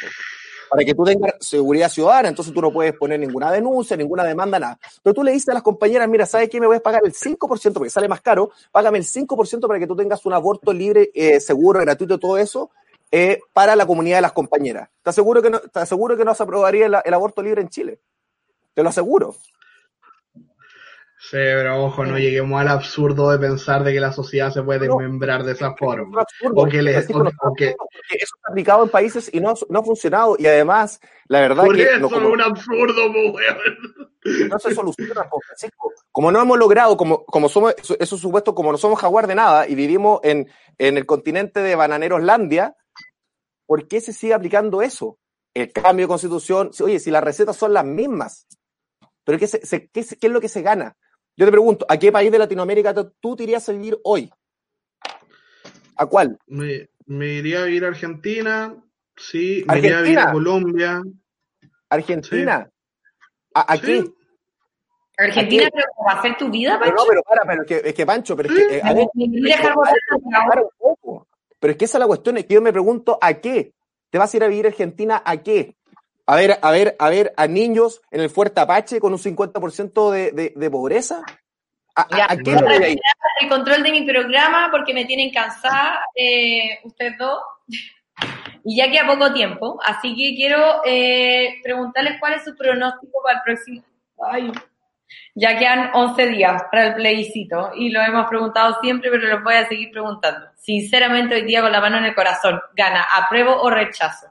[0.69, 4.59] Para que tú tengas seguridad ciudadana, entonces tú no puedes poner ninguna denuncia, ninguna demanda,
[4.59, 4.79] nada.
[5.01, 6.59] Pero tú le dices a las compañeras, mira, ¿sabes qué?
[6.59, 9.87] Me voy a pagar el 5% porque sale más caro, págame el 5% para que
[9.87, 12.71] tú tengas un aborto libre, eh, seguro, gratuito, todo eso,
[13.11, 14.89] eh, para la comunidad de las compañeras.
[15.01, 17.99] ¿Te aseguro que no, te aseguro que no se aprobaría el aborto libre en Chile?
[18.73, 19.35] Te lo aseguro.
[21.23, 24.81] Sí, pero ojo, no lleguemos al absurdo de pensar de que la sociedad se puede
[24.81, 26.25] desmembrar de esa forma.
[26.53, 30.35] Porque, eso está aplicado en países y no, ha funcionado.
[30.37, 31.83] Y además, la verdad que.
[31.83, 33.03] Eso no, como, es un absurdo,
[34.49, 35.93] No se soluciona, Francisco.
[36.11, 39.65] Como no hemos logrado, como, como somos, eso supuesto, como no somos jaguar de nada
[39.65, 42.75] y vivimos en, en el continente de Bananeroslandia,
[43.65, 45.17] ¿por qué se sigue aplicando eso?
[45.53, 46.71] El cambio de constitución.
[46.81, 48.45] Oye, si las recetas son las mismas,
[49.23, 50.97] pero ¿qué, se, qué, qué es lo que se gana?
[51.35, 54.31] Yo te pregunto, ¿a qué país de Latinoamérica tú te irías a vivir hoy?
[55.95, 56.37] ¿A cuál?
[56.47, 58.75] Me, iría a vivir a Argentina,
[59.15, 61.01] sí, me iría a vivir a Colombia.
[61.89, 62.69] ¿Argentina?
[63.53, 64.03] ¿A, qué?
[65.17, 66.95] ¿Argentina pero va a hacer tu vida, Pancho?
[66.95, 68.77] no, pero para, pero es que, es que Pancho, pero es que...
[68.77, 69.07] Eh, a ver,
[71.59, 73.73] pero es que esa es la cuestión, es que yo me pregunto, ¿a qué?
[74.09, 75.77] ¿Te vas a ir a vivir a Argentina a qué?
[76.25, 80.11] A ver, a ver, a ver, a niños en el Fuerte Apache con un 50%
[80.11, 81.21] de, de, de pobreza.
[81.95, 82.51] ¿A, qué
[83.41, 87.39] El control de mi programa porque me tienen cansada eh, ustedes dos.
[88.65, 93.39] Y ya queda poco tiempo, así que quiero eh, preguntarles cuál es su pronóstico para
[93.39, 93.83] el próximo.
[94.25, 94.53] Ay,
[95.35, 99.55] ya quedan 11 días para el plebiscito y lo hemos preguntado siempre, pero lo voy
[99.55, 100.47] a seguir preguntando.
[100.55, 104.27] Sinceramente, hoy día con la mano en el corazón, ¿gana apruebo o rechazo?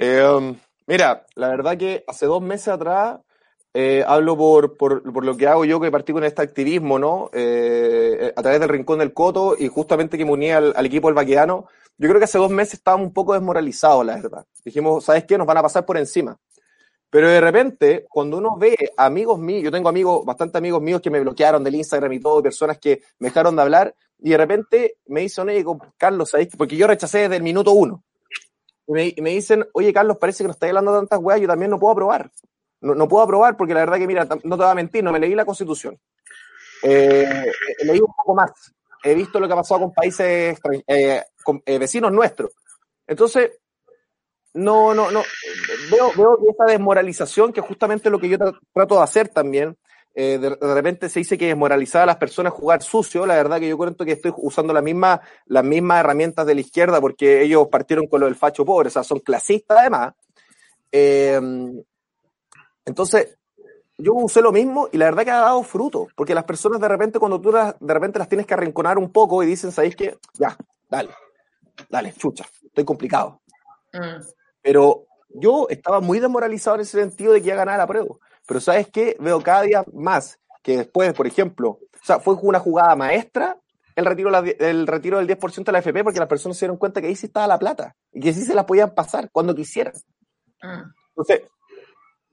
[0.00, 3.20] Eh, mira, la verdad que hace dos meses atrás
[3.74, 7.30] eh, hablo por, por, lo que hago yo, que partí con este activismo, ¿no?
[7.32, 11.14] Eh, a través del Rincón del Coto y justamente que me uní al, equipo del
[11.14, 11.66] Vaqueano.
[11.98, 14.46] Yo creo que hace dos meses estábamos un poco desmoralizados, la verdad.
[14.64, 15.36] Dijimos, ¿sabes qué?
[15.36, 16.36] Nos van a pasar por encima.
[17.10, 21.10] Pero de repente, cuando uno ve amigos míos, yo tengo amigos, bastante amigos míos que
[21.10, 24.96] me bloquearon del Instagram y todo, personas que me dejaron de hablar, y de repente
[25.06, 25.64] me dicen, oye,
[25.96, 26.48] Carlos, ¿sabes?
[26.56, 28.04] Porque yo rechacé desde el minuto uno
[28.88, 31.78] y me, dicen, oye Carlos, parece que no estáis hablando tantas weas, yo también no
[31.78, 32.30] puedo aprobar.
[32.80, 35.12] No, no, puedo aprobar porque la verdad que, mira, no te voy a mentir, no
[35.12, 35.98] me leí la constitución.
[36.82, 38.50] Eh, leí un poco más.
[39.02, 42.52] He visto lo que ha pasado con países eh, con, eh, vecinos nuestros.
[43.06, 43.58] Entonces,
[44.54, 45.22] no, no, no.
[45.90, 48.38] Veo, veo esta desmoralización, que es justamente lo que yo
[48.72, 49.76] trato de hacer también,
[50.20, 53.68] eh, de, repente se dice que desmoralizar a las personas jugar sucio, la verdad que
[53.68, 57.68] yo cuento que estoy usando la misma, las mismas herramientas de la izquierda porque ellos
[57.68, 60.14] partieron con lo del facho pobre, o sea, son clasistas además.
[60.90, 61.40] Eh,
[62.84, 63.38] entonces,
[63.96, 66.88] yo usé lo mismo y la verdad que ha dado fruto, porque las personas de
[66.88, 69.94] repente cuando tú las, de repente las tienes que arrinconar un poco y dicen, ¿sabéis
[69.94, 70.18] qué?
[70.34, 70.56] Ya,
[70.90, 71.10] dale,
[71.88, 73.40] dale, chucha, estoy complicado.
[73.92, 74.20] Mm.
[74.62, 78.16] Pero yo estaba muy desmoralizado en ese sentido de que iba a ganar la prueba.
[78.48, 79.14] Pero ¿sabes qué?
[79.20, 83.60] Veo cada día más que después, por ejemplo, o sea, fue una jugada maestra
[83.94, 87.00] el retiro, el retiro del 10% de la FP porque las personas se dieron cuenta
[87.00, 89.92] que ahí sí estaba la plata y que sí se la podían pasar cuando quisieran.
[90.62, 90.84] Ah.
[91.10, 91.42] Entonces,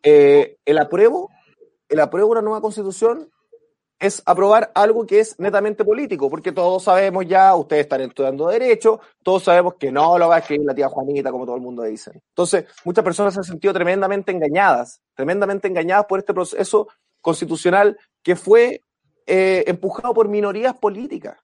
[0.04, 1.30] eh, el apruebo,
[1.90, 3.30] el apruebo una nueva constitución
[4.00, 9.00] es aprobar algo que es netamente político, porque todos sabemos ya, ustedes están estudiando derecho,
[9.24, 11.84] todos sabemos que no lo va a escribir la tía Juanita, como todo el mundo
[11.84, 12.12] dice.
[12.30, 16.88] Entonces, muchas personas se han sentido tremendamente engañadas, tremendamente engañadas por este proceso
[17.22, 18.82] constitucional que fue
[19.26, 21.40] eh, empujado por minorías políticas.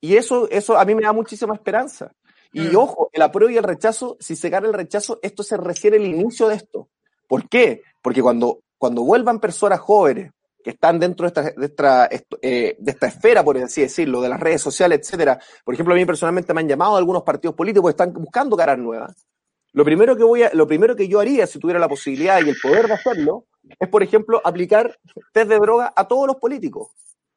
[0.00, 2.12] Y eso, eso a mí me da muchísima esperanza.
[2.52, 5.98] Y ojo, el apruebo y el rechazo, si se gana el rechazo, esto se refiere
[5.98, 6.88] el inicio de esto.
[7.28, 7.82] ¿Por qué?
[8.02, 10.32] Porque cuando, cuando vuelvan personas jóvenes
[10.62, 12.08] que están dentro de esta, de esta,
[12.42, 15.40] eh, de esta esfera, por así decirlo, de las redes sociales, etcétera.
[15.64, 18.78] Por ejemplo, a mí personalmente me han llamado algunos partidos políticos que están buscando caras
[18.78, 19.26] nuevas.
[19.72, 22.48] Lo primero que voy a, lo primero que yo haría si tuviera la posibilidad y
[22.48, 23.46] el poder de hacerlo
[23.78, 24.98] es, por ejemplo, aplicar
[25.32, 26.88] test de droga a todos los políticos.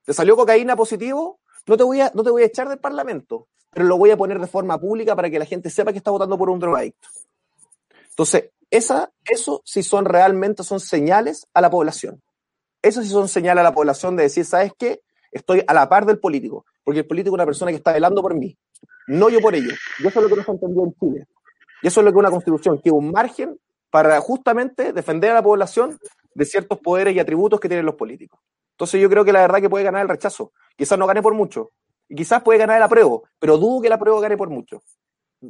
[0.03, 1.39] ¿Te salió cocaína positivo?
[1.67, 4.17] No te voy a, no te voy a echar del Parlamento, pero lo voy a
[4.17, 7.07] poner de forma pública para que la gente sepa que está votando por un drogadicto.
[8.09, 12.21] Entonces, esa, eso sí son realmente son señales a la población.
[12.84, 15.01] Eso sí son señales a la población de decir, ¿sabes qué?
[15.31, 18.21] Estoy a la par del político, porque el político es una persona que está velando
[18.21, 18.55] por mí,
[19.07, 19.79] no yo por ellos.
[19.99, 21.27] Y eso es lo que nos entendió en Chile.
[21.81, 23.57] Y eso es lo que una constitución, que un margen
[23.89, 25.97] para justamente defender a la población
[26.36, 28.39] de ciertos poderes y atributos que tienen los políticos.
[28.71, 30.51] Entonces yo creo que la verdad que puede ganar el rechazo.
[30.75, 31.71] Quizás no gane por mucho.
[32.09, 34.81] Y quizás puede ganar el apruebo, pero dudo que el apruebo gane por mucho.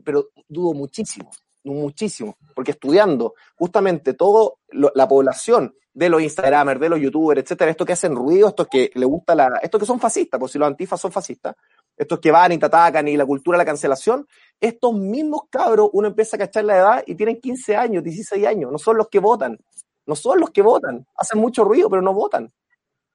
[0.03, 1.31] Pero dudo muchísimo,
[1.63, 2.37] muchísimo.
[2.55, 7.93] Porque estudiando justamente toda la población de los Instagramers, de los YouTubers, etcétera, estos que
[7.93, 10.99] hacen ruido, estos que le gusta la, estos que son fascistas, por si los antifas
[10.99, 11.55] son fascistas,
[11.95, 14.27] estos que van y te atacan y la cultura la cancelación,
[14.59, 18.71] estos mismos cabros, uno empieza a cachar la edad y tienen 15 años, 16 años,
[18.71, 19.59] no son los que votan,
[20.07, 22.51] no son los que votan, hacen mucho ruido, pero no votan.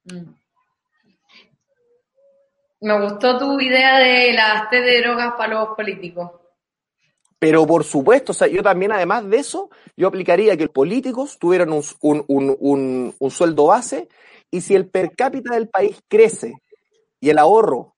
[0.05, 0.35] Mm.
[2.81, 6.31] Me gustó tu idea de las T de drogas para los políticos.
[7.39, 11.39] Pero por supuesto, o sea, yo también, además de eso, yo aplicaría que los políticos
[11.39, 14.09] tuvieran un, un, un, sueldo base
[14.51, 16.61] y si el per cápita del país crece
[17.21, 17.95] y el ahorro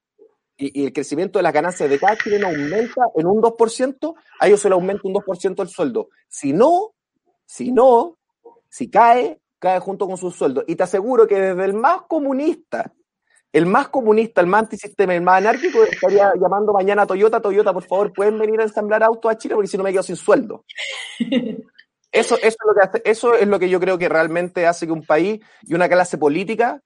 [0.58, 4.60] y, el crecimiento de las ganancias de cada chileno aumenta en un 2%, a ellos
[4.60, 6.10] se le aumenta un 2% el sueldo.
[6.28, 6.92] Si no,
[7.46, 8.18] si no,
[8.68, 10.64] si cae, cae junto con su sueldo.
[10.66, 12.92] Y te aseguro que desde el más comunista
[13.52, 17.72] el más comunista, el más antisistema, el más anárquico estaría llamando mañana a Toyota, Toyota,
[17.72, 20.16] por favor, pueden venir a ensamblar autos a Chile porque si no me quedo sin
[20.16, 20.64] sueldo.
[22.12, 24.84] Eso, eso, es lo que hace, eso es lo que yo creo que realmente hace
[24.84, 26.82] que un país y una clase política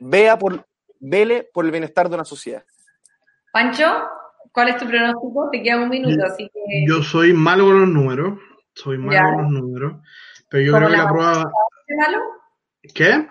[0.00, 0.66] vea por,
[0.98, 2.64] vele por el bienestar de una sociedad.
[3.52, 3.86] Pancho,
[4.50, 5.48] ¿cuál es tu pronóstico?
[5.52, 6.84] Te queda un minuto, así que...
[6.88, 8.40] Yo soy malo con los números,
[8.74, 9.92] soy malo con los números,
[10.50, 11.44] pero yo creo que la, prueba...
[11.86, 12.18] de malo?
[12.92, 13.28] ¿Qué?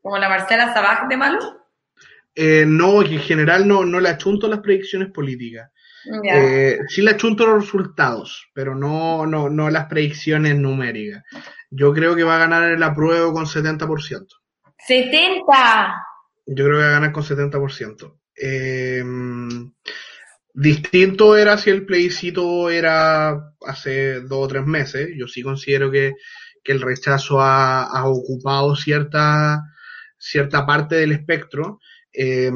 [0.00, 1.65] ¿Como la Marcela Sabaj de malo?
[2.38, 5.70] Eh, no, en general no, no le achunto las predicciones políticas.
[6.22, 11.24] Eh, sí le achunto los resultados, pero no, no, no las predicciones numéricas.
[11.70, 14.26] Yo creo que va a ganar el apruebo con 70%.
[14.86, 15.94] ¡70!
[16.46, 18.18] Yo creo que va a ganar con 70%.
[18.36, 19.02] Eh,
[20.52, 25.08] distinto era si el plebiscito era hace dos o tres meses.
[25.16, 26.12] Yo sí considero que,
[26.62, 29.62] que el rechazo ha, ha ocupado cierta,
[30.18, 31.80] cierta parte del espectro
[32.18, 32.50] eh,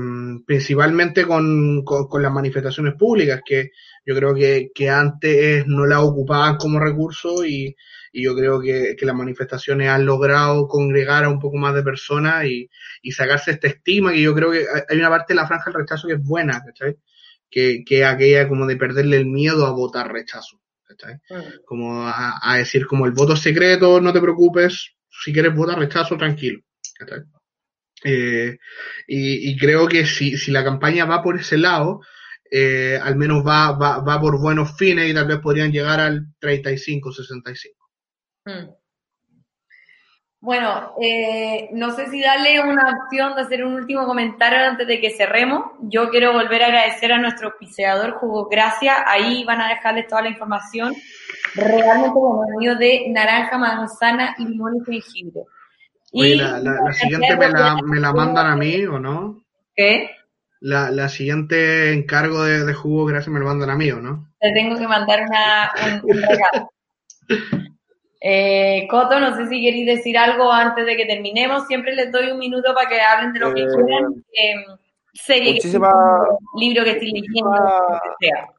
[0.46, 3.72] principalmente con, con, las manifestaciones públicas, que
[4.06, 7.76] yo creo que, que antes no la ocupaban como recurso y,
[8.10, 11.82] y yo creo que, que, las manifestaciones han logrado congregar a un poco más de
[11.82, 12.70] personas y,
[13.02, 15.80] y, sacarse esta estima, que yo creo que hay una parte de la franja del
[15.82, 16.96] rechazo que es buena, ¿cachai?
[17.50, 21.18] Que, que aquella como de perderle el miedo a votar rechazo, ¿cachai?
[21.66, 26.16] Como a, a, decir como el voto secreto, no te preocupes, si quieres votar rechazo,
[26.16, 26.60] tranquilo,
[26.98, 27.24] ¿cachai?
[28.04, 28.58] Eh,
[29.06, 32.00] y, creo que si, si, la campaña va por ese lado,
[32.50, 36.26] eh, al menos va, va, va, por buenos fines y tal vez podrían llegar al
[36.40, 37.74] 35-65.
[38.44, 38.80] Hmm.
[40.42, 44.98] Bueno, eh, no sé si darle una opción de hacer un último comentario antes de
[44.98, 45.72] que cerremos.
[45.82, 49.04] Yo quiero volver a agradecer a nuestro auspiciador Jugo Gracia.
[49.06, 50.94] Ahí van a dejarles toda la información.
[51.54, 55.42] Realmente bueno, de naranja, manzana y limón y jengibre.
[56.12, 59.44] Oye, la, la, siguiente me la, me la, mandan a mí, ¿o no?
[59.76, 60.10] ¿Qué?
[60.60, 64.28] La, la siguiente encargo de, de, jugo, gracias, me lo mandan a mí, ¿o no?
[64.40, 66.70] Te tengo que mandar una, un, regalo.
[68.20, 71.66] eh, Coto, no sé si queréis decir algo antes de que terminemos.
[71.66, 74.24] Siempre les doy un minuto para que hablen de lo que eh, quieran.
[74.32, 74.54] Eh,
[75.14, 75.92] serie, muchísima,
[76.56, 78.52] libro que estoy leyendo, muchísima.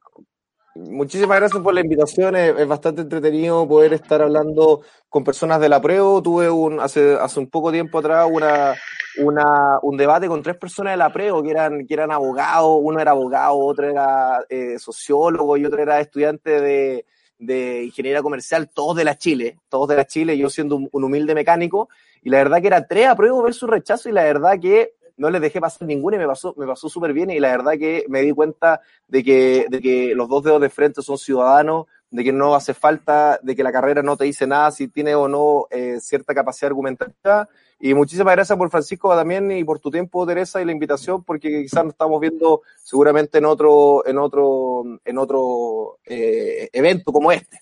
[0.90, 2.36] Muchísimas gracias por la invitación.
[2.36, 6.22] Es, bastante entretenido poder estar hablando con personas de la prueba.
[6.22, 8.76] Tuve un, hace, hace un poco tiempo atrás una,
[9.18, 13.00] una, un debate con tres personas de la PREO que eran, que eran abogados, uno
[13.00, 17.06] era abogado, otro era eh, sociólogo y otro era estudiante de,
[17.38, 21.36] de, ingeniería comercial, todos de la Chile, todos de la Chile, yo siendo un, humilde
[21.36, 21.90] mecánico,
[22.24, 25.30] y la verdad que era tres apruebo ver su rechazo y la verdad que no
[25.30, 28.06] les dejé pasar ninguna y me pasó, me pasó súper bien y la verdad que
[28.10, 32.24] me di cuenta de que, de que los dos dedos de frente son ciudadanos, de
[32.24, 35.28] que no hace falta, de que la carrera no te dice nada si tiene o
[35.28, 37.48] no eh, cierta capacidad argumentativa.
[37.80, 41.62] Y muchísimas gracias por Francisco también y por tu tiempo, Teresa, y la invitación, porque
[41.62, 47.60] quizás nos estamos viendo seguramente en otro, en otro, en otro eh, evento como este.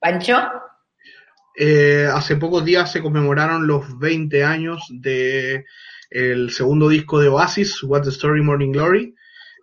[0.00, 0.36] Pancho.
[1.58, 5.64] Eh, hace pocos días se conmemoraron los 20 años de
[6.10, 9.14] el segundo disco de Oasis, What's the Story Morning Glory.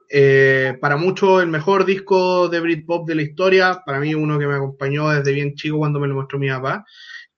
[0.10, 4.48] Eh, para muchos el mejor disco de Britpop de la historia, para mí uno que
[4.48, 6.86] me acompañó desde bien chico cuando me lo mostró mi papá.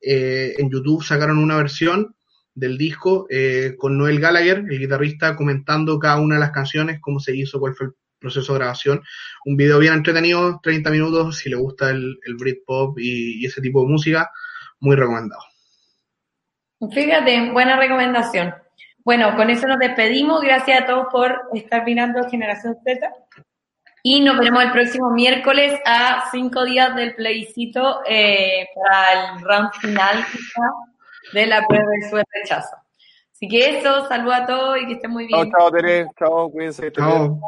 [0.02, 2.16] Eh, en YouTube sacaron una versión
[2.54, 7.20] del disco eh, con Noel Gallagher, el guitarrista, comentando cada una de las canciones, cómo
[7.20, 9.02] se hizo, cuál fue el proceso de grabación.
[9.46, 13.88] Un video bien entretenido, 30 minutos, si le gusta el, Britpop y ese tipo de
[13.88, 14.30] música,
[14.86, 15.42] muy recomendado.
[16.92, 18.54] Fíjate, buena recomendación.
[19.04, 20.42] Bueno, con eso nos despedimos.
[20.42, 23.14] Gracias a todos por estar mirando Generación Z.
[24.04, 29.74] Y nos veremos el próximo miércoles a cinco días del plebiscito eh, para el round
[29.74, 30.24] final
[31.34, 32.76] de la prueba de su rechazo.
[33.32, 35.52] Así que eso, saludos a todos y que estén muy bien.
[35.52, 36.08] Chao, chao, Tere.
[36.18, 36.92] Chao, cuídense.
[36.92, 37.40] Chao.